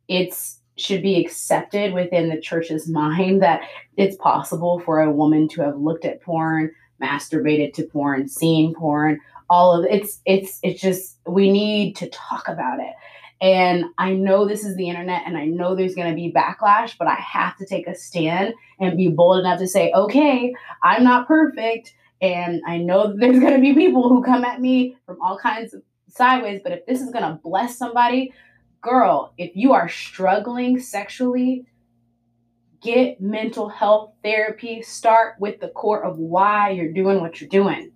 it's 0.07 0.61
should 0.77 1.01
be 1.01 1.19
accepted 1.19 1.93
within 1.93 2.29
the 2.29 2.39
church's 2.39 2.87
mind 2.87 3.41
that 3.41 3.59
it's 3.97 4.15
possible 4.15 4.79
for 4.85 5.01
a 5.01 5.11
woman 5.11 5.49
to 5.49 5.61
have 5.61 5.75
looked 5.75 6.05
at 6.05 6.21
porn, 6.21 6.71
masturbated 7.03 7.73
to 7.73 7.83
porn, 7.83 8.29
seen 8.29 8.73
porn, 8.73 9.19
all 9.49 9.77
of 9.77 9.85
it's 9.91 10.21
it's 10.25 10.57
it's 10.63 10.81
just 10.81 11.19
we 11.27 11.51
need 11.51 11.97
to 11.97 12.09
talk 12.11 12.47
about 12.47 12.79
it. 12.79 12.93
And 13.41 13.85
I 13.97 14.13
know 14.13 14.47
this 14.47 14.63
is 14.63 14.75
the 14.75 14.87
internet 14.87 15.23
and 15.25 15.35
I 15.35 15.45
know 15.45 15.75
there's 15.75 15.95
going 15.95 16.09
to 16.09 16.15
be 16.15 16.31
backlash, 16.31 16.95
but 16.97 17.07
I 17.07 17.15
have 17.15 17.57
to 17.57 17.65
take 17.65 17.87
a 17.87 17.95
stand 17.95 18.53
and 18.79 18.95
be 18.95 19.09
bold 19.09 19.39
enough 19.39 19.57
to 19.59 19.67
say, 19.67 19.91
okay, 19.93 20.53
I'm 20.83 21.03
not 21.03 21.27
perfect. 21.27 21.95
And 22.21 22.61
I 22.67 22.77
know 22.77 23.15
there's 23.17 23.39
going 23.39 23.55
to 23.55 23.59
be 23.59 23.73
people 23.73 24.09
who 24.09 24.23
come 24.23 24.45
at 24.45 24.61
me 24.61 24.95
from 25.07 25.19
all 25.21 25.39
kinds 25.39 25.73
of 25.73 25.81
sideways. 26.07 26.61
But 26.63 26.73
if 26.73 26.85
this 26.85 27.01
is 27.01 27.09
going 27.09 27.23
to 27.23 27.39
bless 27.43 27.77
somebody, 27.77 28.31
girl, 28.79 29.33
if 29.39 29.55
you 29.55 29.73
are 29.73 29.89
struggling 29.89 30.79
sexually, 30.79 31.65
get 32.79 33.21
mental 33.21 33.69
health 33.69 34.13
therapy. 34.23 34.83
Start 34.83 35.35
with 35.39 35.59
the 35.59 35.69
core 35.69 36.03
of 36.03 36.19
why 36.19 36.69
you're 36.69 36.93
doing 36.93 37.21
what 37.21 37.41
you're 37.41 37.49
doing 37.49 37.91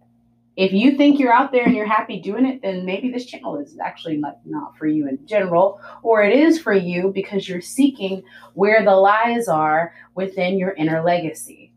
if 0.58 0.72
you 0.72 0.96
think 0.96 1.20
you're 1.20 1.34
out 1.34 1.52
there 1.52 1.66
and 1.66 1.76
you're 1.76 1.86
happy 1.86 2.22
doing 2.22 2.46
it, 2.46 2.62
then 2.62 2.86
maybe 2.86 3.12
this 3.12 3.26
channel 3.26 3.58
is 3.58 3.78
actually 3.78 4.18
not, 4.18 4.40
not 4.46 4.78
for 4.78 4.88
you 4.88 5.08
in 5.08 5.26
general, 5.28 5.82
or 6.02 6.24
it 6.24 6.34
is 6.34 6.60
for 6.60 6.74
you 6.74 7.12
because 7.14 7.50
you're 7.50 7.62
seeking 7.62 8.24
where 8.54 8.84
the 8.84 8.96
lies 8.96 9.50
are 9.50 9.94
within 10.14 10.58
your 10.58 10.72
inner 10.72 11.04
legacy. 11.04 11.74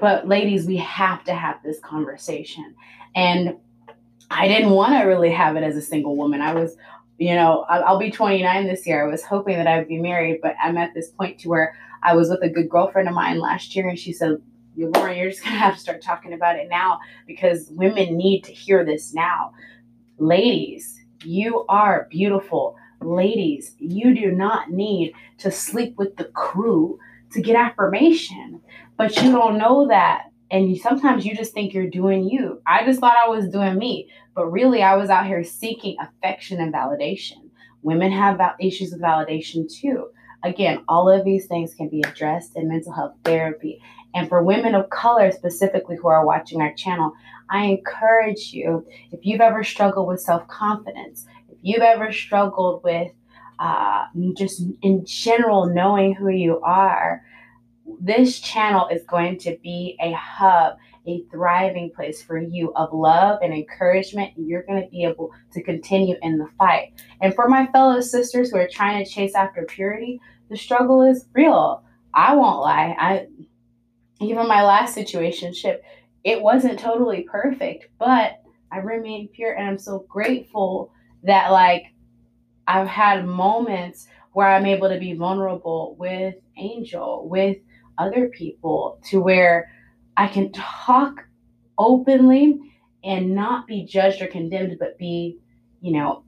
But, 0.00 0.26
ladies, 0.26 0.66
we 0.66 0.78
have 0.78 1.22
to 1.24 1.34
have 1.34 1.62
this 1.62 1.78
conversation. 1.80 2.74
And 3.14 3.58
I 4.30 4.48
didn't 4.48 4.70
want 4.70 4.94
to 4.94 5.06
really 5.06 5.30
have 5.30 5.54
it 5.54 5.62
as 5.62 5.76
a 5.76 5.82
single 5.82 6.16
woman. 6.16 6.40
I 6.40 6.52
was, 6.52 6.76
you 7.18 7.34
know, 7.34 7.64
I'll 7.68 7.98
be 7.98 8.10
29 8.10 8.66
this 8.66 8.86
year. 8.88 9.06
I 9.06 9.08
was 9.08 9.22
hoping 9.22 9.56
that 9.56 9.68
I 9.68 9.78
would 9.78 9.86
be 9.86 10.00
married, 10.00 10.40
but 10.42 10.56
I'm 10.60 10.76
at 10.78 10.94
this 10.94 11.10
point 11.10 11.38
to 11.40 11.48
where 11.48 11.76
I 12.02 12.16
was 12.16 12.28
with 12.28 12.42
a 12.42 12.48
good 12.48 12.68
girlfriend 12.68 13.08
of 13.08 13.14
mine 13.14 13.38
last 13.38 13.76
year, 13.76 13.88
and 13.88 13.98
she 13.98 14.12
said, 14.12 14.42
Lauren, 14.76 15.16
you're 15.16 15.30
just 15.30 15.44
gonna 15.44 15.56
have 15.58 15.74
to 15.74 15.80
start 15.80 16.02
talking 16.02 16.32
about 16.32 16.56
it 16.56 16.68
now 16.68 16.98
because 17.26 17.68
women 17.70 18.16
need 18.16 18.42
to 18.44 18.52
hear 18.52 18.84
this 18.84 19.14
now. 19.14 19.52
Ladies, 20.18 21.00
you 21.24 21.64
are 21.68 22.06
beautiful. 22.10 22.76
Ladies, 23.00 23.74
you 23.78 24.14
do 24.14 24.30
not 24.30 24.70
need 24.70 25.12
to 25.38 25.50
sleep 25.50 25.96
with 25.96 26.16
the 26.16 26.24
crew 26.24 26.98
to 27.32 27.42
get 27.42 27.56
affirmation, 27.56 28.60
but 28.96 29.14
you 29.22 29.32
don't 29.32 29.58
know 29.58 29.88
that. 29.88 30.30
And 30.50 30.76
sometimes 30.78 31.26
you 31.26 31.34
just 31.34 31.52
think 31.52 31.74
you're 31.74 31.90
doing 31.90 32.28
you. 32.28 32.62
I 32.66 32.84
just 32.84 33.00
thought 33.00 33.16
I 33.16 33.28
was 33.28 33.48
doing 33.48 33.76
me, 33.76 34.08
but 34.34 34.46
really 34.46 34.82
I 34.82 34.94
was 34.94 35.10
out 35.10 35.26
here 35.26 35.42
seeking 35.42 35.96
affection 36.00 36.60
and 36.60 36.72
validation. 36.72 37.50
Women 37.82 38.12
have 38.12 38.40
issues 38.60 38.92
with 38.92 39.02
validation 39.02 39.70
too. 39.70 40.06
Again, 40.44 40.84
all 40.88 41.08
of 41.10 41.24
these 41.24 41.46
things 41.46 41.74
can 41.74 41.88
be 41.88 42.02
addressed 42.06 42.56
in 42.56 42.68
mental 42.68 42.92
health 42.92 43.14
therapy. 43.24 43.80
And 44.14 44.28
for 44.28 44.42
women 44.42 44.74
of 44.74 44.90
color 44.90 45.30
specifically 45.32 45.96
who 45.96 46.08
are 46.08 46.24
watching 46.24 46.62
our 46.62 46.72
channel, 46.74 47.12
I 47.50 47.64
encourage 47.64 48.52
you 48.52 48.86
if 49.12 49.20
you've 49.22 49.40
ever 49.40 49.64
struggled 49.64 50.08
with 50.08 50.20
self 50.20 50.46
confidence, 50.48 51.26
if 51.50 51.58
you've 51.62 51.82
ever 51.82 52.12
struggled 52.12 52.82
with 52.84 53.12
uh, 53.58 54.06
just 54.36 54.62
in 54.82 55.04
general 55.04 55.66
knowing 55.66 56.14
who 56.14 56.28
you 56.28 56.60
are, 56.60 57.22
this 58.00 58.40
channel 58.40 58.88
is 58.88 59.02
going 59.04 59.38
to 59.38 59.56
be 59.62 59.96
a 60.00 60.12
hub, 60.12 60.76
a 61.06 61.22
thriving 61.30 61.90
place 61.90 62.22
for 62.22 62.38
you 62.38 62.72
of 62.74 62.92
love 62.92 63.40
and 63.42 63.52
encouragement. 63.52 64.36
And 64.36 64.48
you're 64.48 64.62
going 64.62 64.82
to 64.82 64.88
be 64.88 65.04
able 65.04 65.32
to 65.52 65.62
continue 65.62 66.16
in 66.22 66.38
the 66.38 66.48
fight. 66.56 66.92
And 67.20 67.34
for 67.34 67.48
my 67.48 67.66
fellow 67.66 68.00
sisters 68.00 68.50
who 68.50 68.58
are 68.58 68.68
trying 68.68 69.04
to 69.04 69.10
chase 69.10 69.34
after 69.34 69.64
purity, 69.64 70.20
the 70.50 70.56
struggle 70.56 71.02
is 71.02 71.26
real. 71.32 71.82
I 72.14 72.34
won't 72.36 72.60
lie. 72.60 72.94
I 72.98 73.26
even 74.28 74.48
my 74.48 74.62
last 74.62 74.96
situationship, 74.96 75.78
it 76.22 76.40
wasn't 76.40 76.78
totally 76.78 77.26
perfect, 77.30 77.88
but 77.98 78.40
I 78.72 78.78
remained 78.78 79.32
pure 79.32 79.52
and 79.52 79.68
I'm 79.68 79.78
so 79.78 80.06
grateful 80.08 80.92
that 81.22 81.52
like 81.52 81.84
I've 82.66 82.88
had 82.88 83.26
moments 83.26 84.08
where 84.32 84.48
I'm 84.48 84.66
able 84.66 84.88
to 84.88 84.98
be 84.98 85.14
vulnerable 85.14 85.96
with 85.98 86.34
Angel, 86.56 87.28
with 87.28 87.58
other 87.98 88.28
people, 88.28 88.98
to 89.04 89.20
where 89.20 89.70
I 90.16 90.28
can 90.28 90.50
talk 90.52 91.24
openly 91.78 92.58
and 93.04 93.34
not 93.34 93.66
be 93.66 93.84
judged 93.84 94.22
or 94.22 94.26
condemned, 94.26 94.76
but 94.78 94.98
be, 94.98 95.38
you 95.80 95.92
know, 95.92 96.24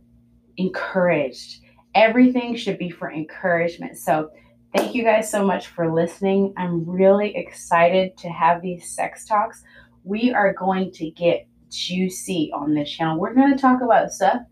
encouraged. 0.57 1.63
Everything 1.95 2.55
should 2.55 2.79
be 2.79 2.91
for 2.91 3.11
encouragement. 3.11 3.99
So, 3.99 4.31
thank 4.75 4.95
you 4.95 5.05
guys 5.05 5.31
so 5.31 5.45
much 5.45 5.69
for 5.69 5.93
listening. 5.93 6.55
I'm 6.57 6.89
really 6.89 7.37
excited 7.37 8.17
to 8.19 8.29
have 8.29 8.63
these 8.63 8.91
sex 8.95 9.25
talks. 9.25 9.63
We 10.05 10.33
are 10.33 10.53
going 10.53 10.93
to 10.93 11.11
get 11.11 11.47
juicy 11.71 12.51
on 12.55 12.75
this 12.75 12.91
channel. 12.91 13.19
We're 13.19 13.35
going 13.35 13.53
to 13.53 13.61
talk 13.61 13.83
about 13.83 14.13
stuff 14.13 14.43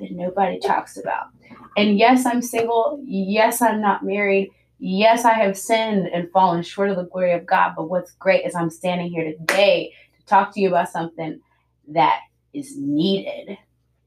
that 0.00 0.10
nobody 0.10 0.58
talks 0.58 0.96
about. 0.96 1.28
And 1.76 1.98
yes, 1.98 2.26
I'm 2.26 2.42
single. 2.42 3.02
Yes, 3.04 3.62
I'm 3.62 3.80
not 3.80 4.04
married. 4.04 4.50
Yes, 4.78 5.24
I 5.24 5.32
have 5.32 5.56
sinned 5.56 6.08
and 6.08 6.30
fallen 6.32 6.62
short 6.62 6.90
of 6.90 6.96
the 6.96 7.04
glory 7.04 7.32
of 7.32 7.46
God. 7.46 7.72
But 7.76 7.88
what's 7.88 8.12
great 8.12 8.44
is 8.44 8.54
I'm 8.54 8.70
standing 8.70 9.10
here 9.10 9.32
today 9.32 9.92
to 10.18 10.26
talk 10.26 10.52
to 10.54 10.60
you 10.60 10.68
about 10.68 10.90
something 10.90 11.40
that 11.88 12.20
is 12.52 12.76
needed. 12.76 13.56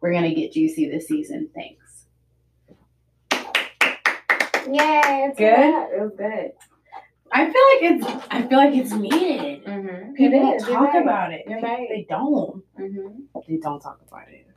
We're 0.01 0.11
going 0.11 0.29
to 0.29 0.35
get 0.35 0.53
juicy 0.53 0.89
this 0.89 1.07
season. 1.07 1.49
Thanks. 1.55 1.88
It's 4.73 5.37
Good? 5.37 5.47
It 5.93 6.01
was 6.01 6.11
good. 6.17 6.51
I 7.31 7.43
feel 7.45 8.01
like 8.01 8.01
it's 8.17 8.27
I 8.31 8.41
feel 8.47 8.57
like 8.57 8.73
it's 8.73 8.91
needed. 8.91 9.63
Mm-hmm. 9.65 10.13
People 10.13 10.39
don't 10.39 10.59
talk 10.59 10.95
about 10.95 11.31
it. 11.31 11.43
They- 11.47 11.53
right. 11.55 11.87
They 11.89 12.05
don't. 12.09 12.63
Mm-hmm. 12.79 13.39
They 13.47 13.57
don't 13.57 13.79
talk 13.79 13.99
about 14.07 14.27
it. 14.29 14.47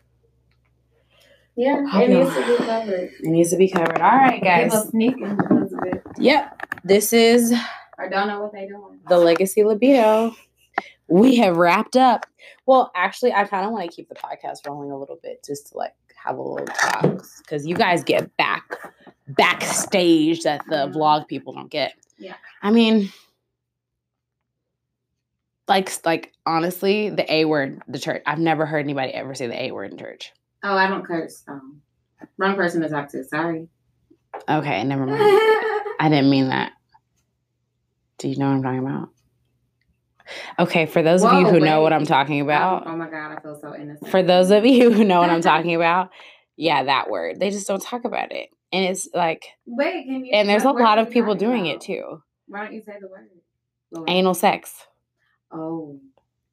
Yeah, 1.54 1.85
it 2.00 2.09
needs 2.09 2.35
to 2.35 2.47
be 2.47 2.57
covered. 2.64 3.11
It 3.21 3.26
needs 3.28 3.50
to 3.50 3.57
be 3.57 3.69
covered. 3.69 4.00
All 4.00 4.16
right, 4.16 4.42
guys. 4.42 4.71
People 4.73 4.90
sneaking 4.90 5.25
a 5.26 5.54
little 5.54 5.81
bit. 5.83 6.02
Yep. 6.16 6.81
This 6.83 7.12
is 7.12 7.52
I 7.99 8.09
don't 8.09 8.26
know 8.26 8.40
what 8.40 8.52
they 8.52 8.66
doing. 8.66 9.00
the 9.09 9.19
legacy 9.19 9.62
libido. 9.62 10.35
We 11.09 11.37
have 11.37 11.59
wrapped 11.59 11.97
up. 11.97 12.25
Well, 12.64 12.90
actually, 12.95 13.35
I 13.35 13.45
kind 13.45 13.66
of 13.66 13.73
want 13.73 13.88
to 13.90 13.95
keep 13.95 14.09
the 14.09 14.14
podcast 14.14 14.66
rolling 14.66 14.90
a 14.90 14.99
little 14.99 15.19
bit 15.23 15.45
just 15.45 15.69
to 15.73 15.76
like 15.76 15.92
have 16.16 16.38
a 16.38 16.42
little 16.42 16.66
talk 16.66 17.23
because 17.42 17.66
you 17.66 17.75
guys 17.75 18.02
get 18.02 18.35
back 18.38 18.78
backstage 19.36 20.42
that 20.42 20.62
the 20.68 20.86
Mhm. 20.88 20.94
vlog 20.94 21.26
people 21.28 21.52
don't 21.52 21.70
get. 21.70 21.94
Yeah. 22.18 22.34
I 22.62 22.70
mean, 22.70 23.10
like, 25.68 25.90
like 26.04 26.32
honestly, 26.46 27.10
the 27.10 27.30
A 27.32 27.44
word, 27.44 27.82
the 27.88 27.98
church. 27.98 28.22
I've 28.26 28.38
never 28.38 28.66
heard 28.66 28.80
anybody 28.84 29.12
ever 29.14 29.34
say 29.34 29.46
the 29.46 29.60
A 29.62 29.70
word 29.72 29.92
in 29.92 29.98
church. 29.98 30.32
Oh, 30.62 30.74
I 30.76 30.86
don't 30.86 31.04
curse. 31.04 31.42
Um, 31.48 31.82
wrong 32.38 32.56
person 32.56 32.82
to 32.82 32.88
talk 32.88 33.08
to. 33.10 33.24
Sorry. 33.24 33.68
Okay, 34.48 34.84
never 34.84 35.06
mind. 35.06 35.20
oh 35.22 35.94
I 36.00 36.08
didn't 36.08 36.30
mean 36.30 36.48
that. 36.48 36.72
Do 38.18 38.28
you 38.28 38.36
know 38.36 38.46
what 38.48 38.54
I'm 38.56 38.62
talking 38.62 38.78
about? 38.86 39.08
Okay, 40.58 40.86
for 40.86 41.02
those 41.02 41.24
of 41.24 41.32
you 41.32 41.44
Whoa, 41.44 41.50
who 41.52 41.60
know 41.60 41.82
what. 41.82 41.92
I'm 41.92 42.06
talking 42.06 42.40
about, 42.40 42.86
oh 42.86 42.96
my 42.96 43.10
god, 43.10 43.32
I 43.36 43.40
feel 43.40 43.58
so 43.60 43.74
innocent. 43.74 44.10
for 44.10 44.22
those 44.22 44.50
of 44.50 44.64
you 44.64 44.92
who 44.92 45.04
know 45.04 45.20
what 45.20 45.30
I'm 45.30 45.40
talking 45.42 45.74
about, 45.74 46.10
yeah, 46.56 46.84
that 46.84 47.10
word. 47.10 47.40
They 47.40 47.50
just 47.50 47.66
don't 47.66 47.82
talk 47.82 48.04
about 48.04 48.30
it. 48.32 48.48
And 48.73 48.85
it's 48.85 49.09
like, 49.14 49.45
Wait, 49.67 50.05
can 50.05 50.25
you? 50.25 50.33
and 50.33 50.49
there's 50.49 50.64
a 50.64 50.71
lot 50.71 50.99
of 50.99 51.11
people 51.11 51.35
doing 51.35 51.67
about? 51.67 51.75
it 51.76 51.81
too. 51.83 52.23
Why 52.47 52.64
don't 52.64 52.75
you 52.75 52.83
say 52.83 52.95
the 53.00 53.09
word? 53.09 53.29
Anal 54.09 54.35
sex. 54.35 54.73
Oh. 55.52 56.00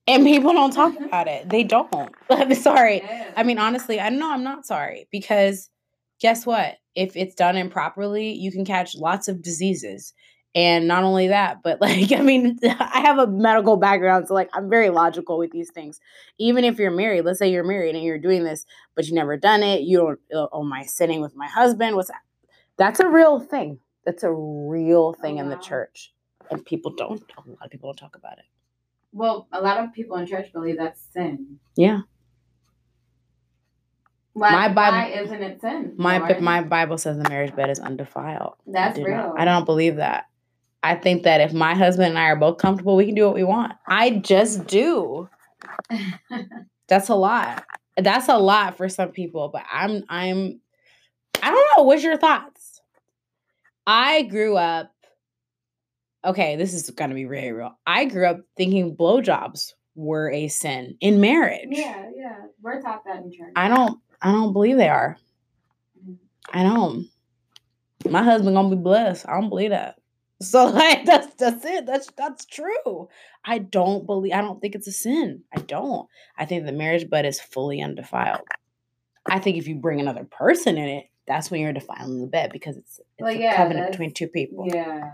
And 0.07 0.25
people 0.25 0.51
don't 0.51 0.73
talk 0.73 0.99
about 1.05 1.27
it. 1.27 1.49
They 1.49 1.63
don't. 1.63 2.13
I'm 2.29 2.53
sorry. 2.55 2.97
Yeah. 2.97 3.31
I 3.37 3.43
mean, 3.43 3.57
honestly, 3.59 3.99
I 3.99 4.09
know 4.09 4.31
I'm 4.31 4.43
not 4.43 4.65
sorry 4.65 5.07
because 5.11 5.69
guess 6.19 6.45
what? 6.45 6.75
If 6.95 7.15
it's 7.15 7.35
done 7.35 7.55
improperly, 7.55 8.33
you 8.33 8.51
can 8.51 8.65
catch 8.65 8.95
lots 8.95 9.27
of 9.27 9.41
diseases. 9.41 10.13
And 10.55 10.87
not 10.87 11.03
only 11.03 11.27
that, 11.27 11.61
but 11.63 11.79
like, 11.81 12.11
I 12.11 12.21
mean, 12.21 12.57
I 12.63 13.01
have 13.01 13.17
a 13.19 13.27
medical 13.27 13.77
background, 13.77 14.27
so 14.27 14.33
like, 14.33 14.49
I'm 14.53 14.69
very 14.69 14.89
logical 14.89 15.37
with 15.37 15.51
these 15.51 15.71
things. 15.71 15.99
Even 16.37 16.63
if 16.63 16.79
you're 16.79 16.91
married, 16.91 17.23
let's 17.25 17.39
say 17.39 17.51
you're 17.51 17.63
married 17.63 17.95
and 17.95 18.03
you're 18.03 18.17
doing 18.17 18.43
this, 18.43 18.65
but 18.95 19.07
you 19.07 19.13
never 19.13 19.37
done 19.37 19.61
it, 19.63 19.81
you 19.81 19.97
don't, 19.97 20.19
oh, 20.33 20.49
oh, 20.51 20.63
my 20.63 20.83
sinning 20.83 21.21
with 21.21 21.35
my 21.35 21.47
husband? 21.47 21.95
What's 21.95 22.09
that? 22.09 22.21
That's 22.77 22.99
a 22.99 23.07
real 23.07 23.39
thing. 23.39 23.79
That's 24.05 24.23
a 24.23 24.31
real 24.31 25.13
thing 25.13 25.37
in 25.37 25.49
the 25.49 25.57
church. 25.57 26.13
And 26.49 26.65
people 26.65 26.91
don't, 26.95 27.21
a 27.37 27.49
lot 27.49 27.65
of 27.65 27.69
people 27.71 27.89
don't 27.89 27.97
talk 27.97 28.15
about 28.15 28.39
it. 28.39 28.45
Well, 29.11 29.47
a 29.51 29.61
lot 29.61 29.83
of 29.83 29.93
people 29.93 30.17
in 30.17 30.25
church 30.25 30.51
believe 30.53 30.77
that's 30.77 31.01
sin. 31.13 31.59
Yeah. 31.75 32.01
Why, 34.33 34.51
My 34.51 34.69
Bible- 34.69 34.97
why 34.97 35.07
isn't 35.21 35.43
it 35.43 35.61
sin? 35.61 35.93
My, 35.97 36.17
Lord? 36.19 36.41
my 36.41 36.61
Bible 36.63 36.97
says 36.97 37.17
the 37.17 37.27
marriage 37.29 37.55
bed 37.55 37.69
is 37.69 37.79
undefiled. 37.79 38.53
That's 38.65 38.97
do 38.97 39.05
real. 39.05 39.17
not- 39.17 39.39
I 39.39 39.45
don't 39.45 39.65
believe 39.65 39.97
that. 39.97 40.25
I 40.81 40.95
think 40.95 41.23
that 41.23 41.41
if 41.41 41.53
my 41.53 41.75
husband 41.75 42.09
and 42.09 42.19
I 42.19 42.25
are 42.25 42.35
both 42.35 42.57
comfortable, 42.57 42.95
we 42.95 43.05
can 43.05 43.15
do 43.15 43.25
what 43.25 43.35
we 43.35 43.43
want. 43.43 43.73
I 43.87 44.11
just 44.11 44.65
do. 44.67 45.29
That's 46.87 47.09
a 47.09 47.15
lot. 47.15 47.65
That's 47.97 48.29
a 48.29 48.37
lot 48.37 48.77
for 48.77 48.87
some 48.89 49.09
people, 49.11 49.49
but 49.49 49.63
I'm 49.71 50.03
I'm 50.09 50.61
I 51.43 51.51
don't 51.51 51.67
know. 51.77 51.83
What's 51.83 52.03
your 52.03 52.17
thoughts? 52.17 52.81
I 53.85 54.23
grew 54.23 54.55
up 54.55 54.91
okay, 56.23 56.55
this 56.55 56.73
is 56.73 56.89
gonna 56.91 57.15
be 57.15 57.25
really 57.25 57.51
real. 57.51 57.77
I 57.85 58.05
grew 58.05 58.25
up 58.27 58.41
thinking 58.57 58.95
blowjobs 58.95 59.73
were 59.95 60.31
a 60.31 60.47
sin 60.47 60.97
in 61.01 61.19
marriage. 61.19 61.67
Yeah, 61.71 62.09
yeah. 62.15 62.37
We're 62.61 62.81
taught 62.81 63.03
that 63.05 63.17
in 63.23 63.31
church. 63.31 63.53
I 63.55 63.67
don't 63.67 63.99
I 64.21 64.31
don't 64.31 64.53
believe 64.53 64.77
they 64.77 64.89
are. 64.89 65.17
Mhm. 66.01 66.17
I 66.53 66.63
don't. 66.63 67.07
My 68.09 68.23
husband 68.23 68.55
gonna 68.55 68.75
be 68.75 68.81
blessed. 68.81 69.27
I 69.27 69.39
don't 69.39 69.49
believe 69.49 69.71
that. 69.71 69.98
So 70.41 70.65
like 70.69 71.05
that's 71.05 71.33
that's 71.35 71.65
it. 71.65 71.85
That's 71.85 72.09
that's 72.17 72.45
true. 72.45 73.09
I 73.45 73.59
don't 73.59 74.05
believe 74.05 74.33
I 74.33 74.41
don't 74.41 74.61
think 74.61 74.75
it's 74.75 74.87
a 74.87 74.91
sin. 74.91 75.43
I 75.53 75.61
don't. 75.61 76.07
I 76.37 76.45
think 76.45 76.65
the 76.65 76.71
marriage 76.71 77.09
bed 77.09 77.25
is 77.25 77.39
fully 77.39 77.81
undefiled. 77.81 78.41
I 79.29 79.39
think 79.39 79.57
if 79.57 79.67
you 79.67 79.75
bring 79.75 79.99
another 79.99 80.23
person 80.23 80.77
in 80.77 80.87
it, 80.87 81.05
that's 81.27 81.51
when 81.51 81.61
you're 81.61 81.73
defiling 81.73 82.21
the 82.21 82.27
bed 82.27 82.51
because 82.51 82.77
it's, 82.77 82.99
it's 82.99 83.09
Well, 83.19 83.35
a 83.35 83.55
covenant 83.55 83.91
between 83.91 84.13
two 84.13 84.27
people. 84.27 84.65
Yeah. 84.67 85.11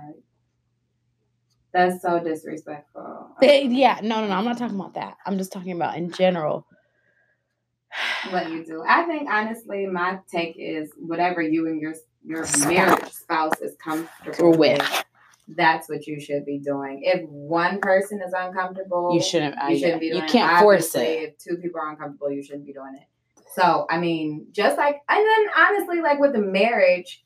That's 1.74 2.02
so 2.02 2.24
disrespectful. 2.24 3.36
Yeah, 3.42 4.00
no, 4.02 4.22
no, 4.22 4.28
no. 4.28 4.34
I'm 4.34 4.46
not 4.46 4.58
talking 4.58 4.80
about 4.80 4.94
that. 4.94 5.18
I'm 5.26 5.38
just 5.38 5.52
talking 5.52 5.74
about 5.74 5.98
in 5.98 6.12
general. 6.12 6.66
What 8.32 8.50
you 8.50 8.66
do. 8.66 8.84
I 8.88 9.04
think 9.04 9.30
honestly 9.30 9.86
my 9.86 10.20
take 10.32 10.56
is 10.58 10.92
whatever 10.98 11.42
you 11.42 11.68
and 11.68 11.80
your 11.80 11.94
your 12.26 12.46
marriage 12.68 13.12
spouse 13.12 13.60
is 13.62 13.76
comfortable 13.84 14.46
Or 14.46 14.58
with. 14.58 15.04
That's 15.48 15.88
what 15.90 16.08
you 16.08 16.20
should 16.20 16.46
be 16.46 16.60
doing. 16.60 17.02
If 17.04 17.28
one 17.30 17.80
person 17.80 18.22
is 18.26 18.34
uncomfortable, 18.36 19.12
You 19.14 19.22
shouldn't. 19.22 19.56
Uh, 19.62 19.68
you 19.68 19.80
shouldn't 19.80 20.02
be 20.02 20.10
doing 20.12 20.24
You 20.24 20.30
can't 20.30 20.60
force 20.60 20.96
Obviously, 20.96 21.24
it. 21.24 21.30
If 21.30 21.38
two 21.38 21.58
people 21.62 21.80
are 21.80 21.92
uncomfortable, 21.92 22.32
you 22.32 22.44
shouldn't 22.44 22.66
be 22.66 22.74
doing 22.74 22.96
it. 22.96 23.08
So, 23.54 23.86
I 23.90 24.00
mean, 24.00 24.48
just 24.52 24.78
like, 24.78 24.98
and 25.08 25.26
then 25.26 25.48
honestly, 25.58 26.02
like 26.02 26.20
with 26.20 26.34
the 26.34 26.42
marriage, 26.42 27.24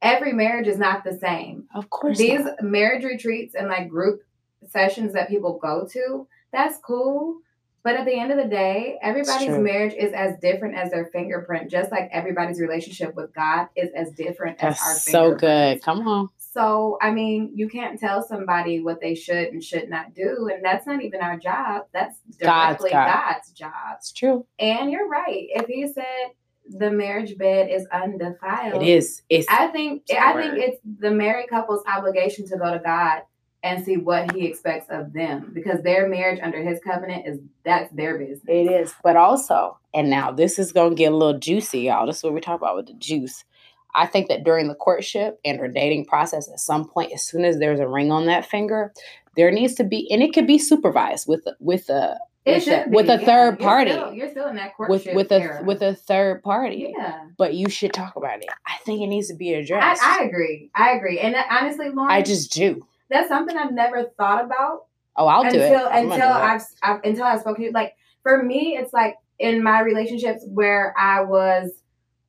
every 0.00 0.32
marriage 0.32 0.68
is 0.68 0.78
not 0.78 1.04
the 1.04 1.18
same. 1.18 1.64
Of 1.74 1.90
course. 1.90 2.16
These 2.16 2.44
not. 2.44 2.62
marriage 2.62 3.04
retreats 3.04 3.54
and 3.54 3.68
like 3.68 3.88
group 3.88 4.22
sessions 4.68 5.12
that 5.12 5.28
people 5.28 5.58
go 5.60 5.86
to, 5.92 6.26
that's 6.52 6.78
cool. 6.78 7.40
But 7.82 7.94
at 7.94 8.04
the 8.04 8.18
end 8.18 8.32
of 8.32 8.38
the 8.38 8.48
day, 8.48 8.98
everybody's 9.00 9.56
marriage 9.58 9.94
is 9.96 10.12
as 10.12 10.32
different 10.42 10.76
as 10.76 10.90
their 10.90 11.04
fingerprint, 11.12 11.70
just 11.70 11.92
like 11.92 12.08
everybody's 12.10 12.60
relationship 12.60 13.14
with 13.14 13.32
God 13.32 13.68
is 13.76 13.90
as 13.94 14.10
different 14.10 14.58
as 14.58 14.76
our 14.80 14.94
That's 14.94 15.04
so 15.04 15.34
good. 15.36 15.82
Come 15.82 16.08
on. 16.08 16.28
So, 16.56 16.96
I 17.02 17.10
mean, 17.10 17.52
you 17.54 17.68
can't 17.68 18.00
tell 18.00 18.26
somebody 18.26 18.80
what 18.80 19.00
they 19.00 19.14
should 19.14 19.48
and 19.48 19.62
should 19.62 19.90
not 19.90 20.14
do. 20.14 20.48
And 20.50 20.64
that's 20.64 20.86
not 20.86 21.02
even 21.02 21.20
our 21.20 21.36
job. 21.36 21.82
That's 21.92 22.18
God's 22.40 22.78
directly. 22.78 22.90
God's 22.92 23.50
job. 23.50 23.96
It's 23.98 24.12
true. 24.12 24.46
And 24.58 24.90
you're 24.90 25.06
right. 25.06 25.48
If 25.50 25.66
he 25.66 25.86
said 25.86 26.32
the 26.68 26.90
marriage 26.90 27.36
bed 27.36 27.68
is 27.70 27.86
undefiled. 27.92 28.82
It 28.82 28.88
is. 28.88 29.22
It's 29.28 29.46
I 29.48 29.68
think 29.68 30.04
It's 30.08 30.18
I 30.18 30.32
think 30.32 30.54
it's 30.56 30.80
the 30.98 31.10
married 31.10 31.48
couple's 31.48 31.82
obligation 31.86 32.46
to 32.48 32.56
go 32.56 32.72
to 32.72 32.78
God 32.78 33.22
and 33.62 33.84
see 33.84 33.96
what 33.96 34.32
He 34.32 34.46
expects 34.46 34.86
of 34.90 35.12
them 35.12 35.50
because 35.52 35.82
their 35.82 36.08
marriage 36.08 36.40
under 36.42 36.62
His 36.62 36.80
covenant 36.80 37.26
is 37.26 37.38
that's 37.64 37.92
their 37.94 38.18
business. 38.18 38.44
It 38.48 38.70
is, 38.70 38.94
but 39.02 39.16
also, 39.16 39.78
and 39.94 40.10
now 40.10 40.32
this 40.32 40.58
is 40.58 40.72
gonna 40.72 40.94
get 40.94 41.12
a 41.12 41.16
little 41.16 41.38
juicy, 41.38 41.80
y'all. 41.80 42.06
This 42.06 42.18
is 42.18 42.24
what 42.24 42.34
we 42.34 42.40
talk 42.40 42.60
about 42.60 42.76
with 42.76 42.86
the 42.86 42.94
juice. 42.94 43.44
I 43.96 44.06
think 44.06 44.28
that 44.28 44.44
during 44.44 44.68
the 44.68 44.74
courtship 44.74 45.40
and 45.44 45.58
or 45.60 45.68
dating 45.68 46.04
process, 46.06 46.48
at 46.50 46.60
some 46.60 46.88
point, 46.88 47.12
as 47.12 47.22
soon 47.22 47.44
as 47.44 47.58
there's 47.58 47.80
a 47.80 47.88
ring 47.88 48.12
on 48.12 48.26
that 48.26 48.46
finger, 48.46 48.92
there 49.36 49.50
needs 49.50 49.74
to 49.76 49.84
be, 49.84 50.10
and 50.10 50.22
it 50.22 50.32
could 50.32 50.46
be 50.46 50.58
supervised 50.58 51.26
with 51.26 51.46
with 51.58 51.88
a 51.88 52.18
with, 52.46 52.68
a, 52.68 52.84
with 52.88 53.10
a 53.10 53.18
yeah. 53.18 53.26
third 53.26 53.58
You're 53.58 53.68
party, 53.68 53.90
still- 53.90 54.12
you're 54.12 54.30
still 54.30 54.46
in 54.48 54.54
that 54.56 54.72
with 54.78 54.88
courtship 54.88 55.14
with 55.16 55.32
a 55.32 55.40
era. 55.40 55.62
with 55.64 55.82
a 55.82 55.94
third 55.94 56.42
party. 56.44 56.94
yeah. 56.96 57.24
But 57.36 57.54
you 57.54 57.68
should 57.68 57.92
talk 57.92 58.14
about 58.14 58.38
it. 58.38 58.48
I 58.66 58.76
think 58.84 59.00
it 59.02 59.08
needs 59.08 59.26
to 59.28 59.34
be 59.34 59.54
addressed. 59.54 60.02
I 60.02 60.22
agree. 60.24 60.70
I 60.74 60.92
agree. 60.92 61.18
And 61.18 61.34
that- 61.34 61.48
honestly, 61.50 61.88
Lauren, 61.90 62.12
I 62.12 62.22
just 62.22 62.52
do. 62.52 62.86
that's 63.10 63.28
something 63.28 63.56
I've 63.56 63.72
never 63.72 64.04
thought 64.16 64.44
about 64.44 64.84
Oh, 65.16 65.26
I'll 65.26 65.50
do 65.50 65.58
it 65.58 65.72
until 65.72 65.88
I'm 65.88 66.04
until 66.12 66.28
do. 66.28 66.34
I've, 66.34 66.62
I've 66.82 67.00
until 67.02 67.24
I 67.24 67.38
spoke 67.38 67.56
to 67.56 67.62
you. 67.64 67.72
Like 67.72 67.94
for 68.22 68.42
me, 68.42 68.76
it's 68.78 68.92
like 68.92 69.16
in 69.38 69.62
my 69.62 69.80
relationships 69.80 70.44
where 70.46 70.94
I 70.98 71.22
was 71.22 71.70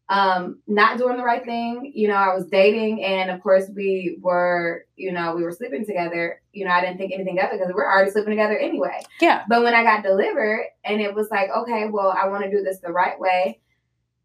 um 0.09 0.59
not 0.67 0.97
doing 0.97 1.17
the 1.17 1.23
right 1.23 1.43
thing. 1.43 1.91
You 1.93 2.07
know, 2.07 2.15
I 2.15 2.33
was 2.33 2.45
dating, 2.47 3.03
and 3.03 3.29
of 3.29 3.41
course 3.41 3.69
we 3.75 4.17
were, 4.21 4.85
you 4.95 5.11
know, 5.11 5.35
we 5.35 5.43
were 5.43 5.51
sleeping 5.51 5.85
together. 5.85 6.41
You 6.53 6.65
know, 6.65 6.71
I 6.71 6.81
didn't 6.81 6.97
think 6.97 7.13
anything 7.13 7.39
of 7.39 7.45
it 7.45 7.59
because 7.59 7.73
we're 7.73 7.91
already 7.91 8.11
sleeping 8.11 8.31
together 8.31 8.57
anyway. 8.57 9.01
yeah. 9.19 9.43
But 9.49 9.63
when 9.63 9.73
I 9.73 9.83
got 9.83 10.03
delivered, 10.03 10.65
and 10.85 11.01
it 11.01 11.13
was 11.13 11.29
like, 11.29 11.49
okay, 11.49 11.87
well, 11.91 12.09
I 12.09 12.27
want 12.29 12.43
to 12.43 12.51
do 12.51 12.63
this 12.63 12.79
the 12.79 12.91
right 12.91 13.19
way. 13.19 13.59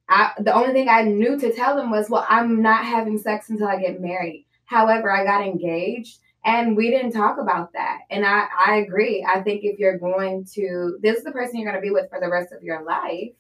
I, 0.09 0.33
the 0.39 0.55
only 0.55 0.73
thing 0.73 0.89
I 0.89 1.03
knew 1.03 1.39
to 1.39 1.55
tell 1.55 1.75
them 1.75 1.91
was, 1.91 2.11
well, 2.11 2.27
I'm 2.29 2.61
not 2.61 2.85
having 2.85 3.19
sex 3.19 3.49
until 3.51 3.69
I 3.69 3.81
get 3.81 4.01
married. 4.01 4.47
However, 4.67 5.11
I 5.11 5.25
got 5.25 5.47
engaged 5.47 6.19
and 6.45 6.77
we 6.77 6.91
didn't 6.91 7.13
talk 7.13 7.39
about 7.39 7.73
that. 7.73 8.01
And 8.11 8.27
I, 8.27 8.47
I 8.67 8.77
agree. 8.77 9.25
I 9.27 9.43
think 9.43 9.63
if 9.65 9.79
you're 9.79 9.99
going 9.99 10.47
to, 10.55 10.99
this 11.01 11.19
is 11.19 11.25
the 11.25 11.33
person 11.33 11.57
you're 11.59 11.71
going 11.71 11.81
to 11.81 11.87
be 11.87 11.93
with 11.93 12.11
for 12.11 12.21
the 12.21 12.31
rest 12.31 12.53
of 12.53 12.63
your 12.63 12.85
life. 12.85 13.31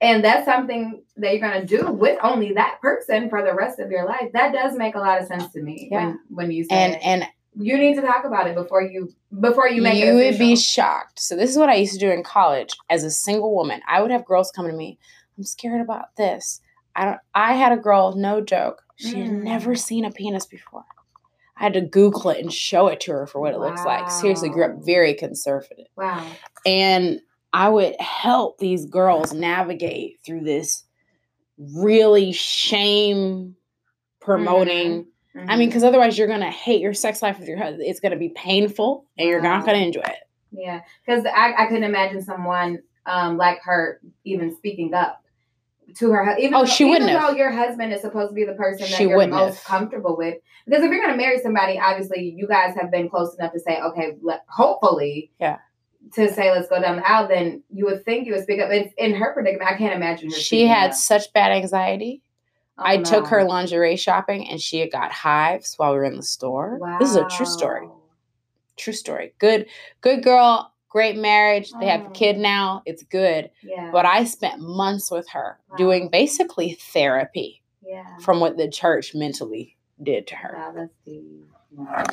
And 0.00 0.22
that's 0.24 0.44
something 0.44 1.02
that 1.16 1.32
you're 1.32 1.48
going 1.48 1.66
to 1.66 1.66
do 1.66 1.90
with 1.92 2.18
only 2.22 2.52
that 2.54 2.80
person 2.82 3.30
for 3.30 3.42
the 3.42 3.54
rest 3.54 3.78
of 3.78 3.90
your 3.90 4.04
life. 4.06 4.30
That 4.32 4.52
does 4.52 4.76
make 4.76 4.94
a 4.96 4.98
lot 4.98 5.20
of 5.20 5.26
sense 5.26 5.50
to 5.52 5.62
me 5.62 5.88
Yeah. 5.90 6.06
when, 6.06 6.18
when 6.28 6.50
you 6.50 6.64
say 6.64 6.74
And 6.74 6.94
it. 6.94 7.00
and 7.04 7.24
you 7.56 7.78
need 7.78 7.94
to 7.94 8.02
talk 8.02 8.24
about 8.24 8.48
it 8.48 8.54
before 8.56 8.82
you 8.82 9.14
before 9.40 9.68
you 9.68 9.80
make 9.80 10.02
it 10.02 10.06
you 10.08 10.14
would 10.14 10.38
be 10.38 10.56
shocked. 10.56 11.20
So 11.20 11.36
this 11.36 11.50
is 11.50 11.56
what 11.56 11.68
I 11.68 11.76
used 11.76 11.92
to 11.94 11.98
do 12.00 12.10
in 12.10 12.22
college 12.24 12.70
as 12.90 13.04
a 13.04 13.10
single 13.10 13.54
woman. 13.54 13.80
I 13.88 14.02
would 14.02 14.10
have 14.10 14.24
girls 14.24 14.50
come 14.50 14.66
to 14.66 14.72
me. 14.72 14.98
I'm 15.38 15.44
scared 15.44 15.80
about 15.80 16.14
this. 16.16 16.60
I 16.96 17.04
don't. 17.04 17.18
I 17.34 17.54
had 17.54 17.72
a 17.72 17.76
girl, 17.76 18.14
no 18.16 18.40
joke. 18.40 18.82
She 18.96 19.20
had 19.20 19.30
Mm. 19.30 19.42
never 19.44 19.74
seen 19.76 20.04
a 20.04 20.10
penis 20.10 20.46
before. 20.46 20.84
I 21.56 21.62
had 21.64 21.72
to 21.74 21.80
Google 21.80 22.30
it 22.30 22.40
and 22.40 22.52
show 22.52 22.88
it 22.88 23.00
to 23.02 23.12
her 23.12 23.26
for 23.28 23.38
what 23.40 23.54
it 23.54 23.60
looks 23.60 23.84
like. 23.84 24.10
Seriously, 24.10 24.48
grew 24.48 24.64
up 24.64 24.84
very 24.84 25.14
conservative, 25.14 25.86
Wow. 25.96 26.26
and 26.66 27.20
I 27.54 27.68
would 27.68 27.94
help 28.00 28.58
these 28.58 28.84
girls 28.84 29.32
navigate 29.32 30.18
through 30.26 30.40
this 30.40 30.82
really 31.56 32.32
shame 32.32 33.54
promoting. 34.20 35.04
Mm-hmm. 35.36 35.38
I 35.38 35.40
mean, 35.40 35.48
mm-hmm. 35.48 35.68
because 35.68 35.84
otherwise 35.84 36.18
you're 36.18 36.26
gonna 36.26 36.50
hate 36.50 36.80
your 36.80 36.94
sex 36.94 37.22
life 37.22 37.38
with 37.38 37.46
your 37.46 37.58
husband. 37.58 37.84
It's 37.86 38.00
gonna 38.00 38.16
be 38.16 38.30
painful, 38.30 39.06
and 39.16 39.28
you're 39.28 39.40
not 39.40 39.64
gonna 39.64 39.78
uh-huh. 39.78 39.86
enjoy 39.86 40.00
it. 40.00 40.28
Yeah, 40.50 40.80
because 41.06 41.24
I, 41.26 41.54
I 41.56 41.66
couldn't 41.66 41.84
imagine 41.84 42.22
someone 42.22 42.80
um, 43.06 43.36
like 43.36 43.60
her 43.62 44.00
even 44.24 44.56
speaking 44.56 44.92
up 44.92 45.22
to 45.96 46.10
her. 46.10 46.36
Even 46.38 46.54
Oh, 46.54 46.60
though, 46.60 46.66
she 46.66 46.84
even 46.84 46.92
wouldn't 46.92 47.10
though 47.12 47.28
have. 47.28 47.36
your 47.36 47.52
husband 47.52 47.92
is 47.92 48.00
supposed 48.00 48.30
to 48.30 48.34
be 48.34 48.44
the 48.44 48.54
person 48.54 48.80
that 48.80 48.96
She 48.96 49.04
you're 49.04 49.26
most 49.28 49.56
have. 49.58 49.64
comfortable 49.64 50.16
with. 50.16 50.38
Because 50.66 50.82
if 50.82 50.90
you're 50.90 51.00
going 51.02 51.12
to 51.12 51.16
marry 51.16 51.38
somebody, 51.40 51.78
obviously 51.78 52.34
you 52.36 52.48
guys 52.48 52.74
have 52.80 52.90
been 52.90 53.08
close 53.08 53.36
enough 53.36 53.52
to 53.52 53.60
say, 53.60 53.80
okay, 53.80 54.16
let, 54.22 54.44
hopefully, 54.48 55.30
Yeah. 55.38 55.58
To 56.12 56.32
say 56.32 56.50
let's 56.50 56.68
go 56.68 56.80
down 56.80 56.96
the 56.96 57.10
aisle. 57.10 57.28
Then 57.28 57.62
you 57.72 57.86
would 57.86 58.04
think 58.04 58.26
you 58.26 58.34
would 58.34 58.42
speak 58.42 58.60
up. 58.60 58.70
In, 58.70 58.90
in 58.98 59.14
her 59.14 59.32
predicament, 59.32 59.70
I 59.70 59.76
can't 59.76 59.94
imagine 59.94 60.30
her. 60.30 60.36
She 60.36 60.66
had 60.66 60.90
up. 60.90 60.96
such 60.96 61.32
bad 61.32 61.52
anxiety. 61.52 62.22
Oh, 62.78 62.82
I 62.84 62.98
took 62.98 63.26
her 63.28 63.44
lingerie 63.44 63.96
shopping 63.96 64.48
and 64.48 64.60
she 64.60 64.80
had 64.80 64.90
got 64.90 65.12
hives 65.12 65.74
while 65.76 65.92
we 65.92 65.98
were 65.98 66.04
in 66.04 66.16
the 66.16 66.22
store. 66.22 66.80
This 66.98 67.10
is 67.10 67.16
a 67.16 67.26
true 67.28 67.46
story. 67.46 67.88
True 68.76 68.92
story. 68.92 69.32
Good, 69.38 69.66
good 70.00 70.24
girl. 70.24 70.72
Great 70.88 71.16
marriage. 71.16 71.72
They 71.80 71.86
have 71.86 72.02
a 72.02 72.06
Oh. 72.06 72.10
kid 72.10 72.36
now. 72.38 72.82
It's 72.86 73.02
good. 73.04 73.50
Yeah. 73.62 73.90
But 73.92 74.06
I 74.06 74.24
spent 74.24 74.60
months 74.60 75.10
with 75.10 75.28
her 75.30 75.58
Wow. 75.70 75.76
doing 75.76 76.08
basically 76.08 76.72
therapy 76.92 77.62
yeah. 77.84 78.16
from 78.18 78.40
what 78.40 78.56
the 78.56 78.68
church 78.68 79.14
mentally 79.14 79.76
did 80.02 80.26
to 80.28 80.36
her. 80.36 80.54
Wow, 80.56 80.72
that's 80.74 80.94
deep. 81.04 81.22
Wow. 81.72 82.04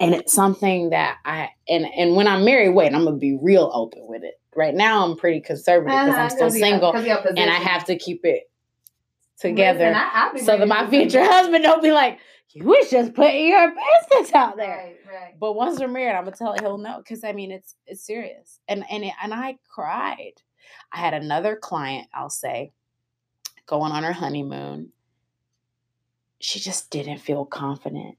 And 0.00 0.14
it's 0.14 0.32
something 0.32 0.90
that 0.90 1.18
I 1.24 1.50
and 1.68 1.84
and 1.86 2.14
when 2.14 2.28
I'm 2.28 2.44
married, 2.44 2.70
wait, 2.74 2.94
I'm 2.94 3.04
gonna 3.04 3.16
be 3.16 3.36
real 3.40 3.70
open 3.74 4.06
with 4.06 4.22
it. 4.22 4.40
Right 4.54 4.74
now 4.74 5.04
I'm 5.04 5.16
pretty 5.16 5.40
conservative 5.40 5.98
because 5.98 6.14
Uh-huh, 6.14 6.22
I'm 6.22 6.30
still 6.30 6.50
single, 6.50 6.92
your- 6.94 7.02
single 7.02 7.16
'cause 7.22 7.32
of 7.32 7.36
your 7.36 7.42
and 7.42 7.50
I 7.50 7.54
have 7.54 7.84
to 7.86 7.96
keep 7.98 8.24
it 8.24 8.50
together. 9.38 9.78
Listen, 9.90 9.94
I, 9.94 10.10
I'll 10.14 10.32
be 10.34 10.40
so 10.40 10.56
that 10.58 10.66
my 10.68 10.88
future 10.88 11.24
husband 11.24 11.64
don't 11.64 11.82
be 11.82 11.92
like, 11.92 12.18
you 12.52 12.64
was 12.64 12.90
just 12.90 13.14
putting 13.14 13.48
your 13.48 13.68
business 14.10 14.34
out 14.34 14.56
there. 14.56 14.76
Right, 14.76 14.96
right. 15.22 15.38
But 15.38 15.54
once 15.54 15.78
we're 15.78 15.88
married, 15.88 16.16
I'm 16.16 16.24
gonna 16.24 16.36
tell 16.36 16.52
him 16.54 16.62
he'll 16.64 16.78
know 16.78 16.98
because 16.98 17.24
I 17.24 17.32
mean 17.32 17.50
it's 17.52 17.74
it's 17.86 18.02
serious. 18.02 18.60
And 18.68 18.84
and 18.90 19.04
it, 19.04 19.12
and 19.22 19.34
I 19.34 19.58
cried. 19.68 20.34
I 20.92 20.98
had 20.98 21.14
another 21.14 21.56
client, 21.56 22.08
I'll 22.14 22.30
say, 22.30 22.72
going 23.66 23.90
on 23.92 24.02
her 24.04 24.12
honeymoon. 24.12 24.92
She 26.40 26.60
just 26.60 26.90
didn't 26.90 27.18
feel 27.18 27.44
confident. 27.44 28.16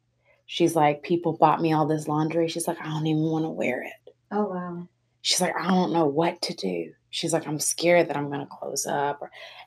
She's 0.52 0.76
like, 0.76 1.04
people 1.04 1.34
bought 1.34 1.62
me 1.62 1.74
all 1.74 1.86
this 1.86 2.08
laundry. 2.08 2.48
She's 2.48 2.68
like, 2.68 2.82
I 2.82 2.86
don't 2.86 3.06
even 3.06 3.22
want 3.22 3.46
to 3.46 3.50
wear 3.50 3.84
it. 3.84 4.14
Oh 4.32 4.46
wow. 4.46 4.88
She's 5.22 5.40
like, 5.40 5.54
I 5.56 5.68
don't 5.68 5.94
know 5.94 6.08
what 6.08 6.42
to 6.42 6.56
do. 6.56 6.92
She's 7.12 7.34
like, 7.34 7.46
I'm 7.48 7.60
scared 7.60 8.10
that 8.10 8.18
I'm 8.18 8.32
gonna 8.32 8.48
close 8.48 8.88
up. 8.88 9.22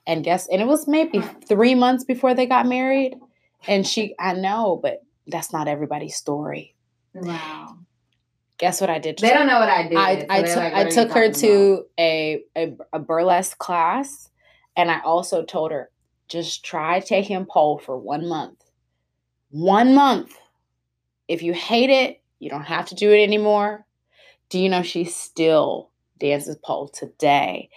And 0.09 0.25
guess, 0.25 0.49
and 0.49 0.61
it 0.61 0.67
was 0.67 0.89
maybe 0.89 1.21
three 1.47 1.77
months 1.77 2.03
before 2.03 2.35
they 2.35 2.47
got 2.47 2.67
married. 2.67 3.15
And 3.69 3.87
she, 3.87 4.17
I 4.19 4.33
know, 4.33 4.81
but 4.83 5.05
that's 5.29 5.53
not 5.53 5.69
everybody's 5.69 6.17
story. 6.17 6.75
Wow. 7.15 7.79
Guess 8.59 8.81
what 8.81 8.91
I 8.91 8.99
did? 8.99 9.19
to 9.19 9.23
They 9.25 9.33
don't 9.33 9.47
know 9.47 9.61
what 9.61 9.69
I 9.69 9.87
did. 9.87 9.97
I, 9.97 10.19
so 10.19 10.27
I 10.31 10.43
took 10.43 10.57
like, 10.57 10.73
I 10.73 10.77
what 10.79 10.83
are 10.83 10.89
you 10.89 10.91
took 10.91 11.13
her 11.13 11.33
to 11.33 11.85
a, 11.97 12.43
a 12.57 12.77
a 12.93 12.99
burlesque 12.99 13.57
class, 13.59 14.31
and 14.77 14.91
I 14.91 14.99
also 15.03 15.45
told 15.45 15.71
her 15.71 15.91
just 16.27 16.65
try 16.65 16.99
taking 16.99 17.47
pole 17.47 17.79
for 17.79 17.97
one 17.97 18.27
month. 18.27 18.59
One 19.51 19.95
month. 19.95 20.37
If 21.33 21.43
you 21.43 21.55
hate 21.55 21.89
it, 21.91 22.21
you 22.41 22.51
don't 22.51 22.65
have 22.65 22.87
to 22.89 22.95
do 22.95 23.11
it 23.11 23.23
anymore. 23.23 23.87
Do 24.51 24.59
you 24.59 24.69
know 24.69 24.83
she 24.83 25.05
still 25.05 25.91
dances 26.21 26.57
pole 26.63 26.89
today? 26.89 27.71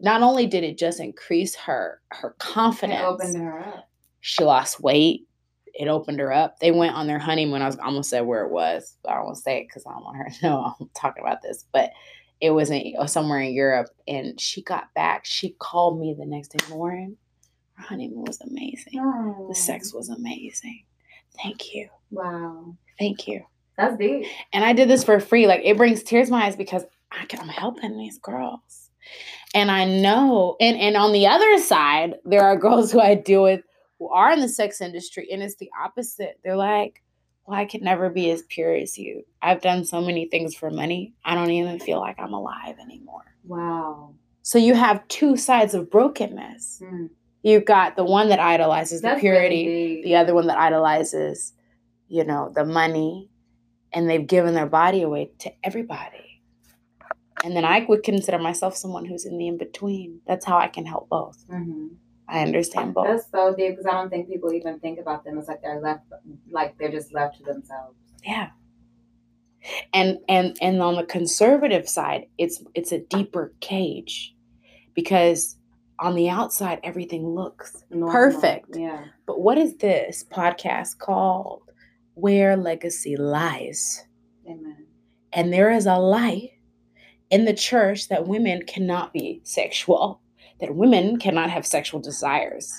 Not 0.00 0.22
only 0.22 0.46
did 0.46 0.62
it 0.62 0.78
just 0.78 1.00
increase 1.00 1.56
her 1.56 2.00
her 2.10 2.36
confidence, 2.38 3.00
It 3.00 3.04
opened 3.04 3.36
her 3.36 3.58
up. 3.58 3.88
she 4.20 4.44
lost 4.44 4.80
weight. 4.80 5.26
It 5.74 5.88
opened 5.88 6.20
her 6.20 6.32
up. 6.32 6.60
They 6.60 6.70
went 6.70 6.94
on 6.94 7.08
their 7.08 7.18
honeymoon. 7.18 7.62
I 7.62 7.66
was 7.66 7.78
almost 7.78 8.10
said 8.10 8.20
where 8.26 8.44
it 8.44 8.52
was, 8.52 8.96
but 9.02 9.10
I 9.10 9.14
don't 9.16 9.24
want 9.24 9.36
to 9.38 9.42
say 9.42 9.58
it 9.58 9.66
because 9.68 9.84
I 9.86 9.90
don't 9.92 10.04
want 10.04 10.18
her 10.18 10.28
to 10.30 10.46
know 10.46 10.74
I'm 10.80 10.90
talking 10.94 11.22
about 11.24 11.42
this. 11.42 11.64
But 11.72 11.90
it 12.40 12.50
was 12.50 12.70
in 12.70 12.94
uh, 12.96 13.06
somewhere 13.06 13.40
in 13.40 13.52
Europe, 13.52 13.88
and 14.06 14.40
she 14.40 14.62
got 14.62 14.94
back. 14.94 15.24
She 15.24 15.56
called 15.58 15.98
me 15.98 16.14
the 16.16 16.26
next 16.26 16.48
day, 16.48 16.64
Lauren. 16.72 17.16
Our 17.78 17.84
honeymoon 17.86 18.24
was 18.24 18.40
amazing. 18.40 18.92
Oh, 19.00 19.46
The 19.48 19.54
sex 19.54 19.92
was 19.92 20.10
amazing. 20.10 20.84
Thank 21.42 21.74
you, 21.74 21.88
Wow. 22.10 22.76
thank 22.98 23.26
you. 23.28 23.44
That's 23.76 23.96
deep. 23.96 24.26
And 24.52 24.64
I 24.64 24.72
did 24.72 24.88
this 24.90 25.04
for 25.04 25.18
free. 25.20 25.46
Like 25.46 25.62
it 25.64 25.76
brings 25.76 26.02
tears 26.02 26.26
to 26.28 26.32
my 26.32 26.44
eyes 26.44 26.56
because 26.56 26.84
I 27.10 27.24
can, 27.26 27.40
I'm 27.40 27.48
helping 27.48 27.96
these 27.96 28.18
girls. 28.18 28.90
And 29.54 29.70
I 29.70 29.84
know, 29.84 30.56
and, 30.60 30.76
and 30.76 30.96
on 30.96 31.12
the 31.12 31.26
other 31.26 31.58
side, 31.58 32.14
there 32.24 32.42
are 32.42 32.56
girls 32.56 32.92
who 32.92 33.00
I 33.00 33.14
deal 33.14 33.42
with 33.42 33.62
who 33.98 34.08
are 34.10 34.32
in 34.32 34.40
the 34.40 34.48
sex 34.48 34.80
industry, 34.80 35.28
and 35.32 35.42
it's 35.42 35.56
the 35.56 35.70
opposite. 35.82 36.38
They're 36.44 36.56
like, 36.56 37.02
Well, 37.46 37.58
I 37.58 37.64
could 37.64 37.82
never 37.82 38.10
be 38.10 38.30
as 38.30 38.42
pure 38.42 38.74
as 38.74 38.96
you. 38.98 39.24
I've 39.42 39.60
done 39.62 39.84
so 39.84 40.00
many 40.00 40.26
things 40.26 40.54
for 40.54 40.70
money. 40.70 41.14
I 41.24 41.34
don't 41.34 41.50
even 41.50 41.80
feel 41.80 42.00
like 42.00 42.16
I'm 42.18 42.32
alive 42.34 42.76
anymore. 42.80 43.34
Wow. 43.44 44.14
So 44.42 44.58
you 44.58 44.74
have 44.74 45.06
two 45.08 45.36
sides 45.36 45.74
of 45.74 45.90
brokenness. 45.90 46.80
Mm. 46.84 47.10
You've 47.42 47.64
got 47.64 47.96
the 47.96 48.04
one 48.04 48.28
that 48.28 48.38
idolizes 48.38 49.00
the 49.00 49.16
purity, 49.18 49.66
really 49.66 50.02
the 50.04 50.16
other 50.16 50.34
one 50.34 50.46
that 50.48 50.58
idolizes, 50.58 51.54
you 52.08 52.24
know, 52.24 52.52
the 52.54 52.64
money, 52.64 53.30
and 53.92 54.08
they've 54.10 54.26
given 54.26 54.54
their 54.54 54.66
body 54.66 55.02
away 55.02 55.32
to 55.40 55.50
everybody. 55.64 56.42
And 57.42 57.56
then 57.56 57.64
I 57.64 57.86
would 57.88 58.02
consider 58.02 58.38
myself 58.38 58.76
someone 58.76 59.06
who's 59.06 59.24
in 59.24 59.38
the 59.38 59.48
in 59.48 59.56
between. 59.56 60.20
That's 60.26 60.44
how 60.44 60.58
I 60.58 60.68
can 60.68 60.84
help 60.84 61.08
both. 61.08 61.42
Mhm. 61.48 61.96
I 62.28 62.42
understand 62.42 62.94
both. 62.94 63.06
That's 63.06 63.30
so 63.30 63.54
deep 63.56 63.70
because 63.72 63.86
I 63.86 63.92
don't 63.92 64.10
think 64.10 64.28
people 64.28 64.52
even 64.52 64.78
think 64.78 65.00
about 65.00 65.24
them. 65.24 65.38
It's 65.38 65.48
like 65.48 65.62
they're 65.62 65.80
left, 65.80 66.04
like 66.50 66.76
they're 66.78 66.90
just 66.92 67.12
left 67.12 67.38
to 67.38 67.44
themselves. 67.44 67.96
yeah. 68.24 68.50
And 69.92 70.18
and 70.28 70.56
and 70.62 70.80
on 70.80 70.96
the 70.96 71.04
conservative 71.04 71.86
side, 71.88 72.26
it's 72.38 72.62
it's 72.74 72.92
a 72.92 72.98
deeper 72.98 73.52
cage 73.60 74.34
because 74.94 75.56
on 76.00 76.14
the 76.14 76.28
outside 76.28 76.80
everything 76.82 77.28
looks 77.28 77.84
Normal. 77.90 78.12
perfect. 78.12 78.76
Yeah. 78.76 79.04
But 79.26 79.40
what 79.40 79.58
is 79.58 79.76
this 79.76 80.24
podcast 80.30 80.98
called? 80.98 81.62
Where 82.14 82.56
Legacy 82.56 83.16
Lies. 83.16 84.04
Amen. 84.46 84.86
And 85.32 85.52
there 85.52 85.70
is 85.70 85.86
a 85.86 85.96
lie 85.96 86.52
in 87.30 87.44
the 87.44 87.54
church 87.54 88.08
that 88.08 88.26
women 88.26 88.62
cannot 88.66 89.12
be 89.12 89.40
sexual, 89.44 90.20
that 90.60 90.74
women 90.74 91.18
cannot 91.18 91.50
have 91.50 91.64
sexual 91.64 92.00
desires, 92.00 92.72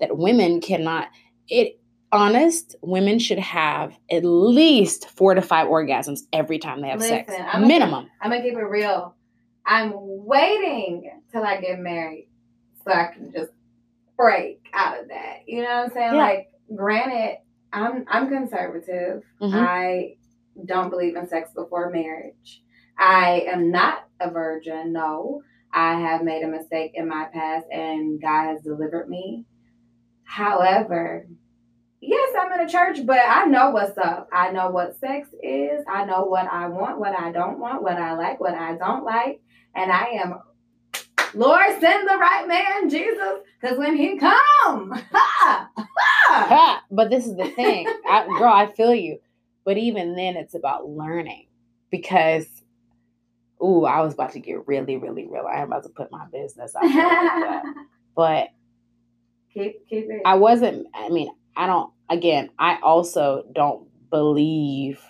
that 0.00 0.16
women 0.16 0.60
cannot. 0.60 1.08
It 1.48 1.80
honest, 2.12 2.76
women 2.80 3.18
should 3.18 3.38
have 3.38 3.96
at 4.10 4.24
least 4.24 5.10
four 5.10 5.34
to 5.34 5.42
five 5.42 5.66
orgasms 5.68 6.20
every 6.32 6.58
time 6.58 6.80
they 6.80 6.88
have 6.88 7.02
sex. 7.02 7.32
I'm 7.52 7.68
Minimum. 7.68 8.08
I'm 8.20 8.30
gonna 8.30 8.42
keep 8.42 8.54
it 8.54 8.62
real. 8.62 9.14
I'm 9.66 9.92
waiting 9.94 11.10
till 11.30 11.44
I 11.44 11.60
get 11.60 11.78
married 11.78 12.27
so 12.84 12.92
I 12.92 13.06
can 13.12 13.32
just 13.32 13.50
break 14.16 14.68
out 14.72 15.00
of 15.00 15.08
that. 15.08 15.40
You 15.46 15.62
know 15.62 15.68
what 15.68 15.84
I'm 15.86 15.90
saying? 15.92 16.14
Yeah. 16.14 16.18
Like, 16.18 16.48
granted, 16.74 17.38
I'm 17.72 18.04
I'm 18.08 18.28
conservative. 18.28 19.22
Mhm. 19.40 19.54
I 19.54 20.16
don't 20.64 20.90
believe 20.90 21.16
in 21.16 21.28
sex 21.28 21.50
before 21.54 21.90
marriage. 21.90 22.62
I 22.98 23.46
am 23.52 23.70
not 23.70 24.08
a 24.20 24.30
virgin. 24.30 24.92
No, 24.92 25.42
I 25.72 26.00
have 26.00 26.22
made 26.24 26.42
a 26.42 26.48
mistake 26.48 26.92
in 26.94 27.08
my 27.08 27.26
past, 27.32 27.66
and 27.70 28.20
God 28.20 28.48
has 28.48 28.62
delivered 28.62 29.08
me. 29.08 29.44
However, 30.24 31.26
yes, 32.00 32.34
I'm 32.38 32.52
in 32.52 32.66
a 32.66 32.68
church, 32.68 33.04
but 33.06 33.18
I 33.18 33.44
know 33.46 33.70
what's 33.70 33.96
up. 33.98 34.28
I 34.32 34.50
know 34.50 34.70
what 34.70 34.98
sex 34.98 35.28
is. 35.42 35.84
I 35.88 36.04
know 36.04 36.24
what 36.24 36.46
I 36.50 36.68
want, 36.68 36.98
what 36.98 37.18
I 37.18 37.32
don't 37.32 37.58
want, 37.58 37.82
what 37.82 37.96
I 37.96 38.14
like, 38.14 38.40
what 38.40 38.54
I 38.54 38.76
don't 38.76 39.04
like. 39.04 39.40
And 39.74 39.90
I 39.92 40.04
am, 40.22 40.34
Lord, 41.34 41.66
send 41.80 42.08
the 42.08 42.16
right 42.16 42.46
man, 42.48 42.88
Jesus, 42.90 43.40
because 43.60 43.78
when 43.78 43.96
he 43.96 44.18
come, 44.18 44.90
ha, 45.12 45.70
ha, 45.76 45.86
Ha, 46.30 46.82
but 46.90 47.10
this 47.10 47.26
is 47.26 47.36
the 47.36 47.46
thing, 47.50 47.86
I, 48.08 48.26
girl. 48.38 48.52
I 48.52 48.66
feel 48.66 48.94
you, 48.94 49.18
but 49.64 49.76
even 49.78 50.14
then, 50.14 50.36
it's 50.36 50.54
about 50.54 50.88
learning 50.88 51.46
because, 51.90 52.46
ooh, 53.62 53.84
I 53.84 54.00
was 54.02 54.14
about 54.14 54.32
to 54.32 54.40
get 54.40 54.66
really, 54.66 54.96
really 54.96 55.26
real. 55.26 55.46
I 55.46 55.60
am 55.60 55.68
about 55.68 55.84
to 55.84 55.88
put 55.90 56.10
my 56.12 56.26
business 56.32 56.74
out 56.76 56.82
there, 56.82 57.62
but 58.14 58.48
keep, 59.54 59.88
keep 59.88 60.04
it. 60.10 60.22
I 60.24 60.34
wasn't. 60.34 60.86
I 60.94 61.08
mean, 61.08 61.30
I 61.56 61.66
don't. 61.66 61.92
Again, 62.10 62.50
I 62.58 62.78
also 62.82 63.44
don't 63.54 63.86
believe 64.10 65.00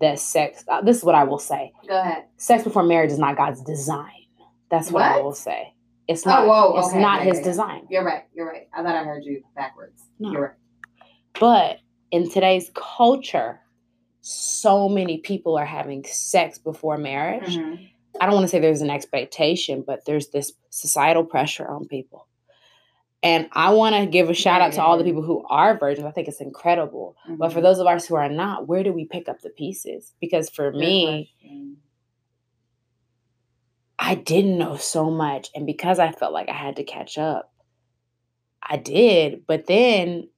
that 0.00 0.18
sex. 0.18 0.64
uh, 0.68 0.80
This 0.82 0.98
is 0.98 1.04
what 1.04 1.14
I 1.14 1.24
will 1.24 1.38
say: 1.38 1.72
Go 1.88 1.98
ahead. 2.00 2.24
sex 2.36 2.64
before 2.64 2.82
marriage 2.82 3.10
is 3.10 3.18
not 3.18 3.36
God's 3.36 3.62
design. 3.62 4.12
That's 4.70 4.90
what, 4.90 5.02
I 5.02 5.20
will 5.20 5.32
say. 5.32 5.74
It's 6.06 6.26
Oh, 6.26 6.30
not. 6.30 6.46
whoa, 6.46 6.78
it's 6.78 6.88
okay, 6.88 7.00
not 7.00 7.20
okay, 7.20 7.28
His 7.30 7.38
okay. 7.38 7.44
design. 7.44 7.86
You're 7.90 8.04
right. 8.04 8.24
You're 8.34 8.46
right. 8.48 8.68
I 8.72 8.82
thought 8.82 8.94
I 8.94 9.04
heard 9.04 9.24
you 9.24 9.42
backwards. 9.54 10.02
No. 10.18 10.32
You're 10.32 10.42
right. 10.42 10.52
But 11.38 11.78
in 12.10 12.30
today's 12.30 12.70
culture, 12.74 13.60
so 14.20 14.88
many 14.88 15.18
people 15.18 15.56
are 15.56 15.64
having 15.66 16.04
sex 16.04 16.58
before 16.58 16.96
marriage. 16.96 17.56
Mhm. 17.56 17.90
I 18.20 18.26
don't 18.26 18.34
want 18.34 18.44
to 18.44 18.48
say 18.48 18.58
there's 18.58 18.82
an 18.82 18.90
expectation, 18.90 19.82
but 19.86 20.04
there's 20.06 20.28
this 20.28 20.52
societal 20.70 21.24
pressure 21.24 21.68
on 21.68 21.86
people. 21.86 22.26
And 23.22 23.48
I 23.52 23.72
want 23.74 23.96
to 23.96 24.06
give 24.06 24.30
a 24.30 24.34
shout 24.34 24.60
out 24.60 24.72
to 24.74 24.82
all 24.82 24.96
the 24.96 25.04
people 25.04 25.22
who 25.22 25.44
are 25.48 25.76
virgins. 25.76 26.06
I 26.06 26.10
think 26.12 26.28
it's 26.28 26.40
incredible. 26.40 27.16
But 27.28 27.52
for 27.52 27.58
Mhm. 27.58 27.62
those 27.62 27.78
of 27.80 27.86
us 27.86 28.06
who 28.06 28.14
are 28.16 28.28
not, 28.28 28.66
where 28.68 28.82
do 28.84 28.92
we 28.92 29.06
pick 29.06 29.28
up 29.28 29.40
the 29.40 29.50
pieces? 29.50 30.14
Because 30.20 30.48
for 30.50 30.70
Good 30.70 30.78
me, 30.80 31.32
question. 31.40 31.76
I 34.08 34.14
didn't 34.14 34.56
know 34.56 34.78
so 34.78 35.10
much. 35.10 35.50
And 35.54 35.66
because 35.66 35.98
I 35.98 36.12
felt 36.12 36.32
like 36.32 36.48
I 36.48 36.54
had 36.54 36.76
to 36.76 36.82
catch 36.82 37.18
up, 37.18 37.52
I 38.62 38.78
did. 38.78 39.46
But 39.46 39.66
then 39.66 40.30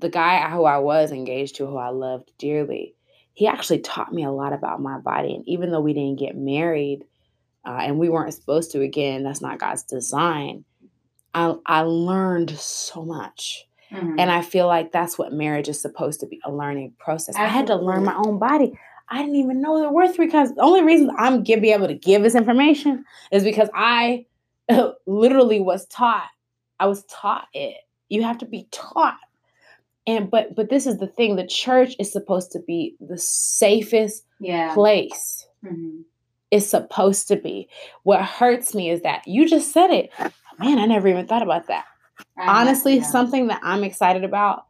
the 0.00 0.08
guy 0.08 0.50
who 0.50 0.64
I 0.64 0.78
was 0.78 1.12
engaged 1.12 1.54
to, 1.56 1.66
who 1.66 1.76
I 1.76 1.90
loved 1.90 2.32
dearly, 2.38 2.96
he 3.34 3.46
actually 3.46 3.78
taught 3.78 4.12
me 4.12 4.24
a 4.24 4.32
lot 4.32 4.52
about 4.52 4.82
my 4.82 4.98
body. 4.98 5.32
And 5.32 5.46
even 5.48 5.70
though 5.70 5.80
we 5.80 5.92
didn't 5.92 6.18
get 6.18 6.36
married 6.36 7.04
uh, 7.64 7.78
and 7.82 8.00
we 8.00 8.08
weren't 8.08 8.34
supposed 8.34 8.72
to, 8.72 8.80
again, 8.80 9.22
that's 9.22 9.40
not 9.40 9.60
God's 9.60 9.84
design, 9.84 10.64
I, 11.32 11.54
I 11.66 11.82
learned 11.82 12.50
so 12.50 13.04
much. 13.04 13.64
Mhm. 13.92 14.16
And 14.18 14.30
I 14.30 14.42
feel 14.42 14.66
like 14.66 14.90
that's 14.90 15.16
what 15.16 15.32
marriage 15.32 15.68
is 15.68 15.80
supposed 15.80 16.18
to 16.20 16.26
be 16.26 16.40
a 16.44 16.50
learning 16.50 16.94
process. 16.98 17.36
I 17.36 17.46
had 17.46 17.68
to 17.68 17.76
learn 17.76 18.04
my 18.04 18.16
own 18.16 18.40
body. 18.40 18.76
I 19.10 19.18
didn't 19.18 19.36
even 19.36 19.60
know 19.60 19.78
there 19.78 19.90
were 19.90 20.08
three 20.08 20.28
kinds. 20.28 20.54
The 20.54 20.62
only 20.62 20.82
reason 20.82 21.10
I'm 21.18 21.42
gonna 21.42 21.60
be 21.60 21.72
able 21.72 21.88
to 21.88 21.94
give 21.94 22.22
this 22.22 22.34
information 22.34 23.04
is 23.32 23.44
because 23.44 23.68
I 23.74 24.26
literally 25.06 25.60
was 25.60 25.86
taught. 25.86 26.28
I 26.80 26.86
was 26.86 27.04
taught 27.04 27.48
it. 27.52 27.76
You 28.08 28.22
have 28.22 28.38
to 28.38 28.46
be 28.46 28.68
taught. 28.70 29.18
And 30.06 30.30
but 30.30 30.54
but 30.54 30.70
this 30.70 30.86
is 30.86 30.98
the 30.98 31.06
thing, 31.06 31.36
the 31.36 31.46
church 31.46 31.94
is 31.98 32.10
supposed 32.12 32.52
to 32.52 32.60
be 32.60 32.96
the 33.00 33.18
safest 33.18 34.24
yeah. 34.40 34.74
place. 34.74 35.46
Mhm. 35.64 36.04
It's 36.50 36.66
supposed 36.66 37.28
to 37.28 37.36
be. 37.36 37.68
What 38.04 38.22
hurts 38.22 38.74
me 38.74 38.88
is 38.88 39.02
that 39.02 39.28
you 39.28 39.46
just 39.46 39.72
said 39.72 39.90
it. 39.90 40.10
Man, 40.58 40.78
I 40.78 40.86
never 40.86 41.06
even 41.08 41.26
thought 41.26 41.42
about 41.42 41.66
that 41.66 41.84
I 42.36 42.46
know, 42.46 42.52
honestly 42.52 42.96
yeah. 42.96 43.02
something 43.02 43.48
that 43.48 43.60
i'm 43.62 43.84
excited 43.84 44.24
about 44.24 44.66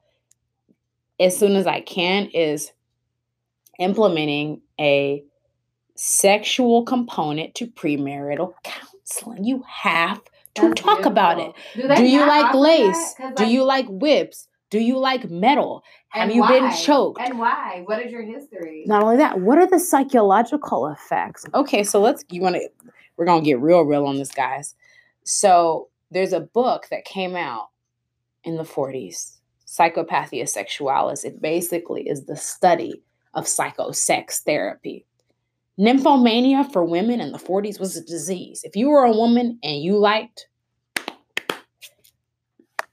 as 1.20 1.37
soon 1.37 1.57
as 1.57 1.66
i 1.66 1.81
can 1.81 2.27
is 2.27 2.72
implementing 3.78 4.60
a 4.78 5.22
sexual 5.94 6.84
component 6.84 7.54
to 7.56 7.66
premarital 7.66 8.54
counseling. 8.62 9.44
You 9.44 9.64
have 9.66 10.22
to 10.54 10.68
That's 10.68 10.80
talk 10.80 11.04
about 11.04 11.38
it. 11.38 11.52
Beautiful. 11.74 11.96
do, 11.96 12.10
you 12.10 12.20
like 12.20 12.54
lace? 12.54 13.14
Do 13.36 13.46
you 13.46 13.64
like 13.64 13.86
whips? 13.88 14.48
Do 14.70 14.78
you 14.78 14.98
like 14.98 15.30
metal? 15.30 15.82
Have 16.10 16.30
you 16.30 16.46
been 16.46 16.72
choked? 16.72 17.20
And 17.20 17.38
why? 17.38 17.82
What 17.86 18.04
is 18.04 18.12
your 18.12 18.22
history? 18.22 18.84
not 18.86 19.02
only 19.02 19.16
that 19.16 19.40
what 19.40 19.58
are 19.58 19.66
the 19.66 19.78
psychological 19.78 20.86
effects? 20.88 21.44
Okay 21.54 21.82
so 21.82 22.00
let's 22.00 22.24
you 22.30 22.40
want 22.40 22.56
to 22.56 22.68
we're 23.16 23.24
gonna 23.24 23.42
get 23.42 23.60
real 23.60 23.82
real 23.82 24.06
on 24.06 24.16
this 24.16 24.30
guys. 24.30 24.74
So 25.24 25.88
there's 26.10 26.32
a 26.32 26.40
book 26.40 26.86
that 26.90 27.04
came 27.04 27.36
out 27.36 27.68
in 28.44 28.56
the 28.56 28.62
40s 28.62 29.36
psychopathia 29.66 30.44
sexualis. 30.44 31.24
It 31.24 31.42
basically 31.42 32.08
is 32.08 32.24
the 32.24 32.36
study 32.36 33.02
of 33.38 33.44
psychosex 33.46 34.42
therapy 34.42 35.07
nymphomania 35.79 36.70
for 36.72 36.85
women 36.85 37.20
in 37.20 37.31
the 37.33 37.38
40s 37.38 37.79
was 37.81 37.96
a 37.96 38.05
disease 38.05 38.62
if 38.64 38.74
you 38.77 38.88
were 38.90 39.05
a 39.05 39.12
woman 39.12 39.59
and 39.62 39.81
you 39.83 39.96
liked 39.96 40.48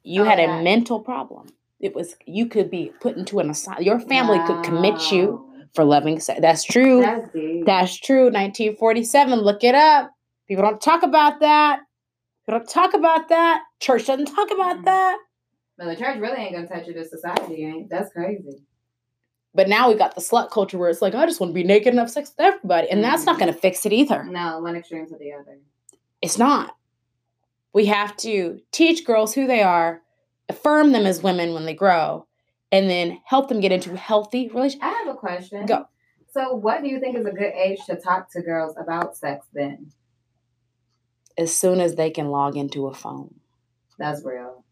you 0.04 0.22
Oh, 0.22 0.26
had 0.26 0.40
a 0.40 0.44
yeah. 0.44 0.62
mental 0.62 1.00
problem 1.00 1.48
it 1.80 1.96
was 1.96 2.16
you 2.26 2.46
could 2.48 2.70
be 2.70 2.92
put 3.02 3.18
into 3.18 3.40
an 3.40 3.50
asylum 3.50 3.84
your 3.84 4.00
family 4.00 4.40
could 4.48 4.64
commit 4.64 5.12
you 5.12 5.42
for 5.74 5.84
loving 5.84 6.22
sex. 6.22 6.40
That's 6.40 6.64
true. 6.64 7.02
That's. 7.02 7.28
That's 7.66 8.00
true. 8.00 8.26
1947. 8.28 9.40
Look 9.42 9.62
it 9.62 9.76
up. 9.76 10.10
People 10.48 10.64
don't 10.64 10.80
talk 10.80 11.04
about 11.04 11.42
that. 11.42 11.82
People 12.46 12.60
don't 12.60 12.70
talk 12.70 12.94
about 12.94 13.28
that. 13.28 13.62
Church 13.82 14.06
doesn't 14.08 14.28
talk 14.34 14.52
about 14.52 14.78
Mhm. 14.78 14.86
that. 14.86 15.18
but 15.78 15.86
the 15.88 15.96
church 15.98 16.18
really 16.20 16.38
ain't 16.38 16.54
gonna 16.56 16.66
touch 16.68 16.88
it. 16.88 16.96
The 16.96 17.04
society 17.04 17.66
ain't. 17.66 17.90
That's 17.90 18.10
crazy. 18.14 18.62
But 19.56 19.70
now 19.70 19.88
we 19.90 19.96
got 19.96 20.14
the 20.16 20.22
slut 20.22 20.52
culture 20.52 20.78
where 20.78 20.90
it's 20.90 21.02
like, 21.02 21.16
I 21.16 21.26
just 21.26 21.40
want 21.40 21.52
to 21.52 21.54
be 21.54 21.64
naked 21.64 21.88
and 21.88 22.00
have 22.00 22.12
sex 22.12 22.30
with 22.38 22.46
everybody. 22.46 22.90
And 22.90 23.02
that's 23.04 23.26
not 23.26 23.38
Mhm. 23.38 23.40
going 23.40 23.54
to 23.54 23.60
fix 23.60 23.86
it 23.86 23.94
either. 23.94 24.24
No, 24.26 24.60
one 24.60 24.76
extreme 24.76 25.08
to 25.08 25.16
the 25.18 25.32
other. 25.32 25.60
It's 26.22 26.38
not. 26.38 26.76
We 27.74 27.86
have 27.86 28.18
to 28.18 28.60
teach 28.72 29.06
girls 29.06 29.34
who 29.34 29.48
they 29.48 29.64
are, 29.64 30.02
affirm 30.50 30.92
them 30.92 31.06
as 31.06 31.24
women 31.24 31.54
when 31.54 31.66
they 31.66 31.74
grow, 31.74 32.28
and 32.72 32.90
then 32.90 33.22
help 33.26 33.48
them 33.48 33.62
get 33.62 33.72
into 33.72 33.96
healthy 33.96 34.50
relationships. 34.50 34.84
I 34.84 34.90
have 35.06 35.08
a 35.08 35.18
question. 35.18 35.66
Go. 35.66 35.86
So, 36.32 36.54
what 36.54 36.82
do 36.82 36.90
you 36.90 37.00
think 37.00 37.18
is 37.18 37.26
a 37.26 37.32
good 37.32 37.54
age 37.54 37.80
to 37.86 37.96
talk 37.96 38.30
to 38.34 38.42
girls 38.42 38.76
about 38.78 39.16
sex? 39.16 39.48
Then 39.54 39.92
As 41.38 41.56
soon 41.56 41.80
as 41.82 41.96
they 41.96 42.10
can 42.12 42.30
log 42.30 42.56
into 42.58 42.88
a 42.88 42.94
phone. 42.94 43.36
that's 43.98 44.24
real. 44.24 44.64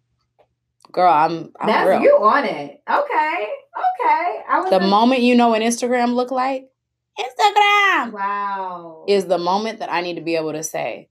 Girl, 0.92 1.12
I'm, 1.12 1.52
I'm 1.60 1.68
that's 1.68 1.88
real. 1.88 2.02
you 2.02 2.18
on 2.22 2.46
it. 2.46 2.82
Okay, 2.90 3.48
okay. 3.48 4.40
I 4.48 4.60
was 4.62 4.70
The 4.70 4.80
moment 4.82 5.22
you 5.22 5.36
know 5.36 5.50
what 5.50 5.62
Instagram 5.62 6.14
look 6.14 6.30
like, 6.30 6.70
Instagram 7.20 8.12
Wow. 8.12 9.06
is 9.08 9.26
the 9.26 9.38
moment 9.38 9.80
that 9.80 9.92
I 9.92 10.02
need 10.02 10.16
to 10.16 10.22
be 10.22 10.36
able 10.36 10.52
to 10.54 10.64
say, 10.64 11.10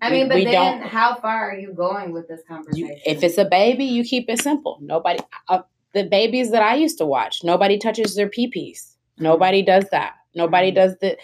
I 0.00 0.10
we- 0.10 0.18
mean, 0.18 0.28
but 0.28 0.36
we 0.36 0.44
then 0.44 0.80
how 0.82 1.16
far 1.16 1.50
are 1.50 1.58
you 1.58 1.72
going 1.72 2.12
with 2.12 2.28
this 2.28 2.40
you, 2.48 2.54
conversation? 2.54 2.96
if 3.04 3.22
it's 3.22 3.36
a 3.38 3.44
baby, 3.44 3.84
you 3.84 4.04
keep 4.04 4.30
it 4.30 4.40
simple. 4.40 4.78
Nobody, 4.80 5.18
uh, 5.48 5.62
the 5.92 6.04
babies 6.04 6.50
that 6.52 6.62
I 6.62 6.76
used 6.76 6.98
to 6.98 7.06
watch, 7.06 7.42
nobody 7.44 7.78
touches 7.78 8.14
their 8.14 8.28
pee-pees. 8.28 8.96
Nobody 9.18 9.62
does 9.62 9.84
that. 9.90 10.14
Nobody 10.34 10.70
Mhm. 10.70 10.74
does 10.76 10.96
the. 11.00 11.18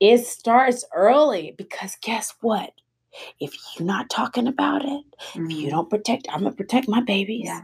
It 0.00 0.18
starts 0.26 0.84
early 0.94 1.54
because 1.56 1.96
guess 2.02 2.34
what? 2.40 2.72
If 3.40 3.54
you're 3.78 3.86
not 3.86 4.10
talking 4.10 4.46
about 4.46 4.84
it, 4.84 5.04
if 5.34 5.50
you 5.52 5.66
Mhm. 5.66 5.70
don't 5.70 5.90
protect, 5.90 6.28
I'm 6.30 6.42
gonna 6.44 6.54
protect 6.54 6.88
my 6.88 7.00
babies. 7.00 7.46
Yeah. 7.46 7.62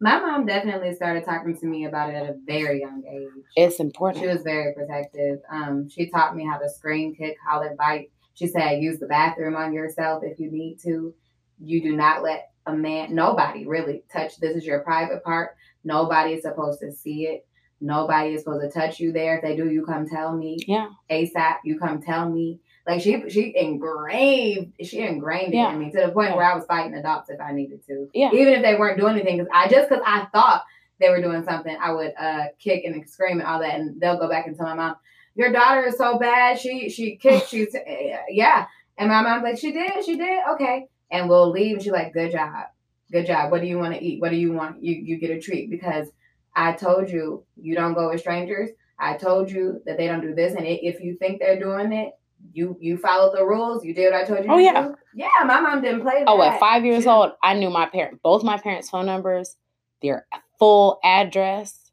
My 0.00 0.18
mom 0.18 0.46
definitely 0.46 0.94
started 0.94 1.24
talking 1.24 1.56
to 1.56 1.66
me 1.66 1.84
about 1.84 2.10
it 2.10 2.14
at 2.14 2.28
a 2.28 2.36
very 2.44 2.80
young 2.80 3.04
age. 3.06 3.44
It's 3.56 3.78
important. 3.78 4.24
She 4.24 4.28
was 4.28 4.42
very 4.42 4.74
protective. 4.74 5.40
Um, 5.48 5.88
she 5.88 6.10
taught 6.10 6.34
me 6.34 6.44
how 6.44 6.58
to 6.58 6.68
scream, 6.68 7.14
kick, 7.14 7.36
holler, 7.46 7.76
bite. 7.78 8.10
She 8.34 8.48
said, 8.48 8.82
use 8.82 8.98
the 8.98 9.06
bathroom 9.06 9.54
on 9.54 9.72
yourself 9.72 10.24
if 10.24 10.40
you 10.40 10.50
need 10.50 10.80
to. 10.80 11.14
You 11.60 11.80
do 11.80 11.94
not 11.94 12.24
let 12.24 12.50
a 12.66 12.74
man, 12.74 13.14
nobody 13.14 13.64
really 13.66 14.02
touch. 14.12 14.38
This 14.38 14.56
is 14.56 14.66
your 14.66 14.80
private 14.80 15.22
part. 15.22 15.56
Nobody 15.84 16.32
is 16.32 16.42
supposed 16.42 16.80
to 16.80 16.90
see 16.90 17.26
it. 17.28 17.46
Nobody 17.80 18.34
is 18.34 18.42
supposed 18.42 18.62
to 18.62 18.70
touch 18.70 18.98
you 18.98 19.12
there. 19.12 19.36
If 19.36 19.42
they 19.42 19.56
do, 19.56 19.70
you 19.70 19.84
come 19.84 20.08
tell 20.08 20.36
me. 20.36 20.58
Yeah. 20.66 20.88
ASAP, 21.10 21.58
you 21.64 21.78
come 21.78 22.00
tell 22.00 22.28
me. 22.28 22.58
Like 22.86 23.00
she 23.00 23.28
she 23.30 23.54
engraved 23.56 24.72
she 24.82 24.98
ingrained 25.00 25.54
it 25.54 25.58
in 25.72 25.78
me 25.78 25.90
to 25.92 26.00
the 26.06 26.12
point 26.12 26.30
Yeah. 26.30 26.36
where 26.36 26.44
I 26.50 26.54
was 26.56 26.64
fighting 26.66 26.94
adults 26.94 27.30
if 27.30 27.40
I 27.40 27.52
needed 27.52 27.86
to. 27.86 28.08
Yeah. 28.12 28.30
Even 28.32 28.54
if 28.54 28.62
they 28.62 28.74
weren't 28.76 28.98
doing 28.98 29.14
anything, 29.14 29.38
because 29.38 29.50
I 29.54 29.68
just 29.68 29.88
because 29.88 30.02
I 30.06 30.26
thought 30.32 30.64
they 30.98 31.08
were 31.08 31.20
doing 31.22 31.44
something, 31.44 31.76
I 31.80 31.92
would 31.92 32.12
uh 32.18 32.44
kick 32.58 32.84
and 32.84 33.08
scream 33.08 33.38
and 33.38 33.46
all 33.48 33.60
that, 33.60 33.78
and 33.78 34.00
they'll 34.00 34.18
go 34.18 34.28
back 34.28 34.46
and 34.46 34.56
tell 34.56 34.66
my 34.66 34.74
mom, 34.74 34.96
"Your 35.36 35.52
daughter 35.52 35.86
is 35.86 35.96
so 35.96 36.18
bad. 36.18 36.58
She 36.58 36.88
she 36.90 37.16
kicked. 37.16 37.48
She's 37.48 37.74
yeah." 38.28 38.66
And 38.98 39.08
my 39.08 39.22
mom's 39.22 39.44
like, 39.44 39.58
"She 39.58 39.70
did. 39.72 40.04
She 40.04 40.16
did. 40.16 40.40
Okay." 40.54 40.88
And 41.10 41.28
we'll 41.28 41.50
leave. 41.50 41.74
And 41.76 41.82
she's 41.84 41.92
like, 41.92 42.12
"Good 42.12 42.32
job, 42.32 42.64
good 43.12 43.26
job. 43.26 43.52
What 43.52 43.60
do 43.60 43.68
you 43.68 43.78
want 43.78 43.94
to 43.94 44.02
eat? 44.04 44.20
What 44.20 44.30
do 44.30 44.36
you 44.36 44.52
want? 44.52 44.82
You 44.82 44.94
you 44.94 45.18
get 45.18 45.30
a 45.30 45.40
treat 45.40 45.70
because 45.70 46.08
I 46.54 46.72
told 46.72 47.10
you 47.10 47.44
you 47.56 47.76
don't 47.76 47.94
go 47.94 48.08
with 48.10 48.20
strangers. 48.20 48.70
I 48.98 49.16
told 49.16 49.50
you 49.50 49.80
that 49.86 49.96
they 49.98 50.06
don't 50.08 50.20
do 50.20 50.34
this, 50.34 50.54
and 50.54 50.66
if 50.66 51.00
you 51.00 51.16
think 51.16 51.38
they're 51.38 51.60
doing 51.60 51.92
it." 51.92 52.12
You 52.52 52.76
you 52.80 52.96
followed 52.98 53.36
the 53.36 53.44
rules. 53.44 53.84
You 53.84 53.94
did 53.94 54.12
what 54.12 54.22
I 54.22 54.24
told 54.24 54.44
you. 54.44 54.52
Oh, 54.52 54.56
to 54.56 54.62
yeah. 54.62 54.82
do. 54.88 54.94
yeah. 55.14 55.28
My 55.46 55.60
mom 55.60 55.80
didn't 55.82 56.02
play. 56.02 56.24
Oh, 56.26 56.42
at 56.42 56.58
five 56.60 56.84
years 56.84 57.06
old, 57.06 57.32
I 57.42 57.54
knew 57.54 57.70
my 57.70 57.86
parent, 57.86 58.20
both 58.22 58.42
my 58.42 58.58
parents' 58.58 58.90
phone 58.90 59.06
numbers, 59.06 59.56
their 60.02 60.26
full 60.58 60.98
address, 61.04 61.90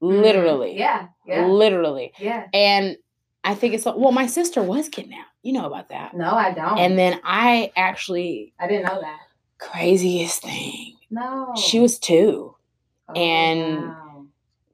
literally, 0.00 0.70
Mm-hmm. 0.70 0.78
Yeah, 0.78 1.06
yeah, 1.26 1.46
literally. 1.46 2.12
yeah. 2.18 2.46
And 2.52 2.96
I 3.44 3.54
think 3.54 3.74
it's 3.74 3.84
well, 3.84 4.12
my 4.12 4.26
sister 4.26 4.62
was 4.62 4.88
kidnapped. 4.88 5.30
You 5.42 5.52
know 5.52 5.66
about 5.66 5.88
that. 5.90 6.14
No, 6.14 6.30
I 6.32 6.52
don't. 6.52 6.78
And 6.78 6.98
then 6.98 7.20
I 7.24 7.72
actually 7.76 8.52
I 8.58 8.66
didn't 8.66 8.86
know 8.86 9.00
that. 9.00 9.18
craziest 9.58 10.42
thing. 10.42 10.94
No. 11.10 11.54
She 11.56 11.78
was 11.78 11.98
two. 11.98 12.56
Oh, 13.08 13.12
and- 13.14 13.82
wow. 13.88 14.02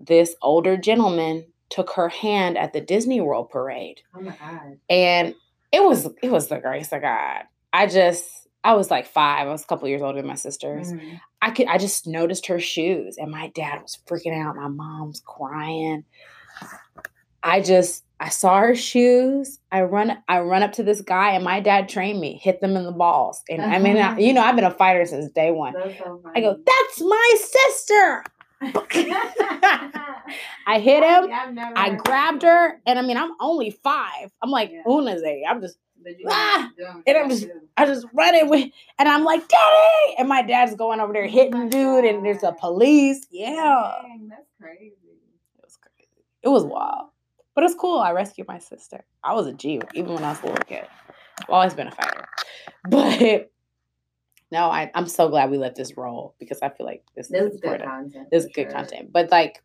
This 0.04 0.34
older 0.42 0.76
gentleman 0.76 1.46
took 1.72 1.90
her 1.92 2.08
hand 2.08 2.56
at 2.58 2.72
the 2.72 2.80
Disney 2.80 3.20
World 3.20 3.50
parade. 3.50 4.02
Oh 4.14 4.20
my 4.20 4.30
god. 4.36 4.78
and 4.88 5.34
it 5.72 5.82
was 5.82 6.06
it 6.22 6.30
was 6.30 6.48
the 6.48 6.58
grace 6.58 6.92
of 6.92 7.00
God. 7.02 7.44
I 7.72 7.86
just 7.86 8.28
I 8.62 8.74
was 8.74 8.90
like 8.90 9.06
five. 9.06 9.48
I 9.48 9.50
was 9.50 9.64
a 9.64 9.66
couple 9.66 9.88
years 9.88 10.02
older 10.02 10.18
than 10.18 10.28
my 10.28 10.34
sisters. 10.36 10.92
Mhm. 10.92 11.18
I 11.40 11.50
could 11.50 11.66
I 11.66 11.78
just 11.78 12.06
noticed 12.06 12.46
her 12.46 12.60
shoes, 12.60 13.16
and 13.18 13.30
my 13.30 13.48
dad 13.48 13.80
was 13.82 13.98
freaking 14.06 14.38
out. 14.38 14.54
My 14.54 14.68
mom's 14.68 15.22
crying. 15.26 16.04
I 17.42 17.60
just 17.60 18.04
I 18.20 18.28
saw 18.28 18.60
her 18.60 18.74
shoes. 18.76 19.58
I 19.72 19.82
run 19.82 20.16
I 20.28 20.40
run 20.40 20.62
up 20.62 20.72
to 20.72 20.82
this 20.84 21.00
guy, 21.00 21.32
and 21.32 21.42
my 21.42 21.58
dad 21.58 21.88
trained 21.88 22.20
me 22.20 22.38
hit 22.40 22.60
them 22.60 22.76
in 22.76 22.84
the 22.84 22.92
balls. 22.92 23.42
And 23.48 23.60
I 23.62 23.78
mean, 23.80 23.96
I, 23.96 24.16
you 24.18 24.32
know, 24.32 24.42
I've 24.44 24.54
been 24.54 24.64
a 24.64 24.70
fighter 24.70 25.04
since 25.06 25.32
day 25.32 25.50
one. 25.50 25.72
So. 25.98 26.22
I 26.36 26.40
go, 26.40 26.56
that's 26.64 27.00
my 27.00 27.34
sister. 27.38 28.22
I 30.66 30.78
hit 30.80 31.02
him. 31.02 31.30
I've 31.32 31.76
I 31.76 31.94
grabbed 31.96 32.42
her, 32.42 32.80
and 32.86 32.98
I 32.98 33.02
mean, 33.02 33.16
I'm 33.16 33.32
only 33.40 33.70
five. 33.70 34.30
I'm 34.40 34.50
like 34.50 34.70
Yeah. 34.70 34.82
Una's 34.86 35.22
age. 35.22 35.44
I'm 35.48 35.60
just 35.60 35.78
Ah! 36.28 36.68
And 37.06 37.16
I'm 37.16 37.28
just- 37.30 37.46
I 37.76 37.86
just 37.86 38.06
run 38.12 38.34
it 38.34 38.48
with, 38.48 38.70
and 38.98 39.08
I'm 39.08 39.24
like, 39.24 39.46
Daddy! 39.46 40.14
And 40.18 40.28
my 40.28 40.42
dad's 40.42 40.74
going 40.74 40.98
over 41.00 41.12
there 41.12 41.24
Oh 41.24 41.28
hitting 41.28 41.52
my 41.52 41.68
dude, 41.68 42.04
and 42.04 42.24
there's 42.24 42.42
a 42.42 42.52
police. 42.52 43.24
Yeah. 43.30 43.92
Dang, 44.02 44.28
that's 44.28 44.48
crazy. 44.60 44.92
It 45.06 45.62
was 45.64 45.76
crazy. 45.76 46.24
It 46.42 46.48
was 46.48 46.64
wild. 46.64 47.08
But 47.54 47.64
it's 47.64 47.74
cool. 47.74 47.98
I 47.98 48.12
rescued 48.12 48.48
my 48.48 48.58
sister. 48.58 49.04
I 49.22 49.34
was 49.34 49.46
a 49.46 49.52
G 49.52 49.80
even 49.94 50.14
when 50.14 50.24
I 50.24 50.30
was 50.30 50.40
a 50.42 50.46
little 50.46 50.64
kid. 50.64 50.86
I've 51.40 51.50
always 51.50 51.74
been 51.74 51.88
a 51.88 51.92
fighter. 51.92 52.26
But 52.88 53.50
no, 54.52 54.66
I, 54.66 54.90
I'm 54.94 55.08
so 55.08 55.30
glad 55.30 55.50
we 55.50 55.56
let 55.56 55.76
this 55.76 55.96
roll 55.96 56.34
because 56.38 56.58
I 56.60 56.68
feel 56.68 56.84
like 56.84 57.02
this, 57.16 57.28
This 57.28 57.54
is 57.54 57.60
good 57.60 57.82
content. 57.82 58.28
This 58.30 58.44
is 58.44 58.50
good 58.54 58.64
sure. 58.64 58.70
content. 58.70 59.10
But 59.10 59.30
like, 59.30 59.62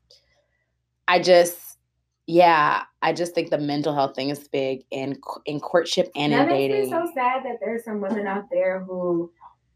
I 1.10 1.19
just, 1.19 1.78
yeah, 2.26 2.84
I 3.02 3.12
just 3.12 3.36
think 3.36 3.50
the 3.50 3.58
mental 3.58 3.93
health 3.93 4.15
thing 4.15 4.30
is 4.30 4.47
big 4.47 4.86
in 4.89 5.19
in 5.45 5.60
courtship 5.60 6.10
and 6.15 6.32
in 6.32 6.39
that 6.39 6.47
makes 6.47 6.73
dating. 6.73 6.86
me 6.86 6.89
so 6.89 7.12
sad 7.13 7.43
that 7.43 7.58
there's 7.60 7.84
some 7.84 8.00
women 8.00 8.19
mm-hmm. 8.19 8.28
out 8.28 8.45
there 8.50 8.80
who 8.80 9.30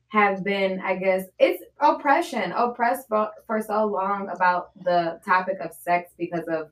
have 0.07 0.45
been, 0.45 0.79
I 0.79 0.95
guess, 0.95 1.25
it's 1.39 1.61
oppression, 1.81 2.53
oppressed 2.53 3.09
for, 3.09 3.31
for 3.45 3.61
so 3.61 3.85
long 3.85 4.29
about 4.33 4.71
the 4.81 5.19
topic 5.25 5.57
of 5.59 5.73
sex 5.73 6.13
because 6.17 6.45
of 6.47 6.71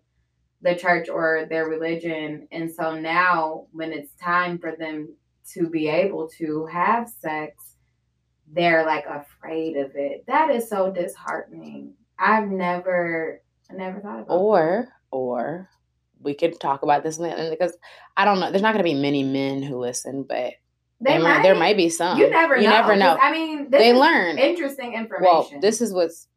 the 0.62 0.75
church 0.75 1.10
or 1.10 1.45
their 1.49 1.67
religion. 1.67 2.47
And 2.54 2.71
so 2.71 2.97
now, 2.97 3.65
when 3.73 3.91
it's 3.91 4.13
time 4.15 4.60
for 4.60 4.78
them 4.78 5.13
to 5.56 5.69
be 5.69 5.89
able 5.89 6.30
to 6.38 6.67
have 6.67 7.10
sex, 7.10 7.75
they're 8.51 8.85
like 8.85 9.05
afraid 9.05 9.77
of 9.77 9.91
it. 9.95 10.25
That 10.27 10.49
is 10.49 10.67
so 10.69 10.91
disheartening. 10.91 11.93
I've 12.17 12.49
never, 12.49 13.41
I 13.69 13.73
never 13.73 13.99
thought 13.99 14.21
about 14.21 14.33
or 14.33 14.89
or 15.12 15.69
we 16.21 16.33
could 16.33 16.59
talk 16.59 16.83
about 16.83 17.03
this 17.03 17.17
because 17.17 17.77
I 18.17 18.25
don't 18.25 18.39
know. 18.39 18.49
There's 18.51 18.62
not 18.62 18.73
going 18.73 18.83
to 18.83 18.91
be 18.91 18.99
many 18.99 19.23
men 19.23 19.63
who 19.63 19.77
listen, 19.79 20.23
but 20.27 20.53
They 20.99 21.12
there 21.13 21.19
might, 21.21 21.43
there 21.43 21.55
might 21.55 21.77
be 21.77 21.89
some. 21.89 22.19
You 22.19 22.29
never 22.29 22.55
know. 22.57 22.62
You 22.62 22.69
never 22.69 22.89
'cause, 22.89 22.99
know. 22.99 23.17
I 23.21 23.31
mean, 23.31 23.69
this 23.69 23.79
they 23.81 23.93
learn. 23.93 24.38
interesting 24.38 24.93
information. 24.95 25.23
Well, 25.23 25.49
this 25.62 25.79
is 25.81 25.93
what's, 25.93 26.27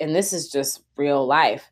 and 0.00 0.14
this 0.14 0.32
is 0.32 0.48
just 0.50 0.82
real 0.96 1.26
life. 1.26 1.68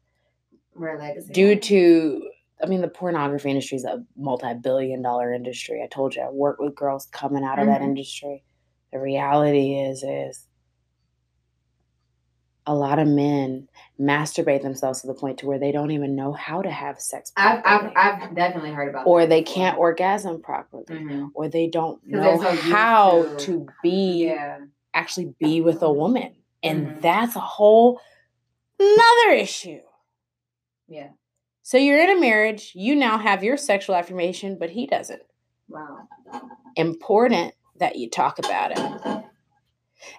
We're 0.75 0.99
legacy. 0.99 1.33
Due 1.33 1.55
to, 1.57 2.29
I 2.61 2.66
mean, 2.66 2.81
the 2.81 2.88
pornography 2.88 3.51
industry 3.51 3.77
is 3.77 3.85
a 3.85 4.03
multi-billion-dollar 4.16 5.33
industry. 5.33 5.81
I 5.85 5.87
told 5.87 6.16
you, 6.16 6.23
I 6.23 6.31
work 6.31 6.59
with 6.59 6.75
girls 6.75 7.07
coming 7.12 7.44
out 7.44 7.61
of 7.61 7.66
that 7.66 7.81
Mhm. 7.81 7.85
industry. 7.85 8.42
The 8.94 9.00
reality 9.00 9.74
is, 9.74 10.04
is 10.04 10.46
a 12.64 12.72
lot 12.72 13.00
of 13.00 13.09
men 13.09 13.68
masturbate 14.00 14.62
themselves 14.62 15.00
to 15.00 15.09
the 15.09 15.14
point 15.14 15.38
to 15.38 15.46
where 15.46 15.59
they 15.59 15.72
don't 15.72 15.90
even 15.90 16.14
know 16.14 16.33
how 16.33 16.62
to 16.62 16.70
have 16.70 17.00
sex 17.00 17.33
I've, 17.37 17.61
I've. 17.64 17.92
I've 17.96 18.35
definitely 18.37 18.70
heard 18.70 18.88
about 18.90 19.09
or 19.09 19.26
they 19.26 19.42
before. 19.42 19.54
can't 19.57 19.78
orgasm 19.78 20.40
properly, 20.40 20.85
Mhm. 20.88 21.30
or 21.35 21.48
they 21.48 21.66
don't 21.66 22.07
know 22.07 22.40
so 22.40 22.50
how 22.54 23.22
to- 23.24 23.37
to 23.46 23.66
be 23.83 24.26
Yeah. 24.28 24.61
actually 24.94 25.35
be 25.40 25.61
with 25.61 25.83
a 25.83 25.92
woman. 25.92 26.37
And 26.62 26.87
Mhm. 26.87 27.00
that's 27.02 27.35
a 27.35 27.40
whole 27.40 28.00
another 28.78 29.33
issue. 29.37 29.80
Yeah. 30.87 31.09
So 31.62 31.78
you're 31.78 31.98
in 31.98 32.16
a 32.16 32.20
marriage, 32.20 32.70
you 32.76 32.94
now 32.94 33.18
have 33.18 33.42
your 33.42 33.57
sexual 33.57 33.96
affirmation, 33.96 34.57
but 34.57 34.70
he 34.70 34.87
doesn't. 34.87 35.22
Wow. 35.68 36.07
Important 36.76 37.54
that 37.79 37.97
you 37.97 38.09
talk 38.09 38.39
about 38.39 38.73
it. 38.73 39.25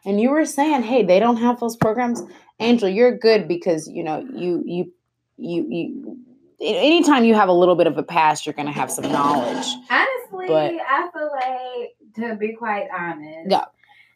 And 0.04 0.20
you 0.20 0.32
were 0.32 0.46
saying, 0.46 0.84
hey, 0.84 1.04
they 1.04 1.20
don't 1.20 1.38
have 1.38 1.60
those 1.60 1.76
programs. 1.76 2.22
Angel, 2.60 2.90
you're 2.90 3.18
good 3.18 3.48
because 3.48 3.88
you 3.88 4.04
know 4.04 4.26
you 4.34 4.64
you 4.66 4.92
you 5.38 5.68
you 5.70 6.18
anytime 6.62 7.26
you 7.26 7.36
have 7.36 7.50
a 7.50 7.54
little 7.54 7.76
bit 7.76 7.86
of 7.88 7.98
a 7.98 8.04
past, 8.04 8.46
you're 8.46 8.54
gonna 8.54 8.72
have 8.72 8.90
some 8.90 9.12
knowledge. 9.12 9.66
Honestly, 9.90 10.48
But- 10.48 10.74
I 10.88 11.10
feel 11.14 11.30
like, 11.32 11.96
to 12.30 12.36
be 12.38 12.54
quite 12.54 12.88
honest, 12.98 13.52
Yeah. 13.52 13.66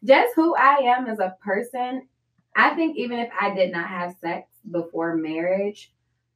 just 0.04 0.34
who 0.36 0.56
I 0.56 0.76
am 0.98 1.08
as 1.08 1.20
a 1.20 1.36
person, 1.44 2.08
I 2.56 2.74
think 2.76 2.98
even 2.98 3.20
if 3.20 3.30
I 3.40 3.54
did 3.54 3.72
not 3.72 3.88
have 3.90 4.16
sex 4.22 4.48
before 4.72 5.16
marriage, 5.16 5.92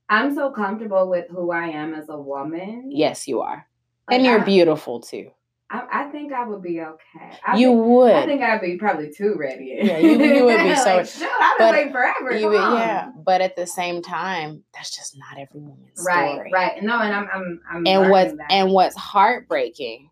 I'm 0.10 0.36
so 0.36 0.52
comfortable 0.52 1.10
with 1.10 1.30
who 1.30 1.52
I 1.52 1.68
am 1.68 1.94
as 1.94 2.10
a 2.10 2.18
woman. 2.20 2.92
Yes, 2.92 3.28
you 3.28 3.42
are. 3.42 3.66
Like, 4.10 4.18
And 4.18 4.26
you're 4.26 4.42
I, 4.42 4.44
beautiful 4.44 5.00
too. 5.00 5.32
I, 5.74 6.04
I 6.04 6.04
think 6.12 6.32
I 6.32 6.46
would 6.48 6.62
be 6.62 6.80
okay. 6.82 7.32
I 7.46 7.58
you 7.58 7.70
think, 7.70 7.86
would. 7.86 8.12
I 8.14 8.26
think 8.28 8.42
I'd 8.44 8.62
be 8.62 8.78
probably 8.78 9.12
too 9.12 9.36
ready. 9.38 9.80
Yeah, 9.82 9.98
you- 9.98 10.22
you 10.24 10.46
would 10.46 10.58
be 10.64 10.76
so- 10.76 10.98
like, 10.98 11.08
shoot, 11.08 11.28
I've 11.42 11.58
been 11.58 11.72
waiting 11.72 11.92
forever. 11.92 12.36
You 12.38 12.48
would- 12.50 12.54
yeah, 12.56 13.12
but 13.26 13.42
at 13.42 13.56
the 13.56 13.66
same 13.66 14.02
time, 14.04 14.64
that's 14.74 14.96
just 14.96 15.18
not 15.18 15.40
every 15.40 15.60
woman's 15.62 16.06
Right, 16.06 16.34
story. 16.36 16.52
right. 16.54 16.74
right. 16.74 16.84
No, 16.84 17.00
and 17.00 17.14
I'm, 17.14 17.28
I'm, 17.34 17.62
I'm. 17.72 17.88
And 17.88 18.12
what's 18.12 18.34
that. 18.38 18.52
and 18.52 18.72
what's 18.72 18.96
heartbreaking 18.96 20.10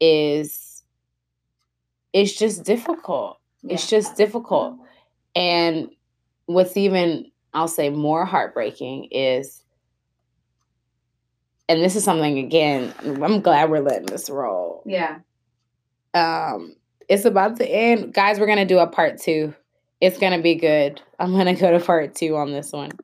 is 0.00 0.82
it's 2.14 2.32
just 2.36 2.64
difficult. 2.64 3.38
It's 3.68 3.88
just 3.88 4.16
difficult. 4.16 4.74
Mm-hmm. 4.74 4.84
And 5.36 5.90
what's 6.46 6.76
even 6.76 7.30
I'll 7.52 7.68
say 7.68 7.88
more 7.90 8.24
heartbreaking 8.24 9.08
is 9.10 9.62
and 11.68 11.82
this 11.82 11.96
is 11.96 12.04
something 12.04 12.38
again, 12.38 12.92
I'm 13.00 13.40
glad 13.40 13.70
we're 13.70 13.80
letting 13.80 14.06
this 14.06 14.28
roll. 14.30 14.82
yeah. 14.86 15.18
Um 16.14 16.76
it's 17.08 17.24
about 17.24 17.56
to 17.58 17.66
end. 17.68 18.14
Guys, 18.14 18.38
we're 18.40 18.46
gonna 18.46 18.64
do 18.64 18.78
a 18.78 18.86
part 18.86 19.20
two. 19.20 19.54
It's 20.00 20.18
gonna 20.18 20.40
be 20.40 20.54
good. 20.54 21.00
I'm 21.18 21.32
gonna 21.36 21.54
go 21.54 21.76
to 21.76 21.84
part 21.84 22.14
two 22.14 22.36
on 22.36 22.52
this 22.52 22.72
one. 22.72 22.90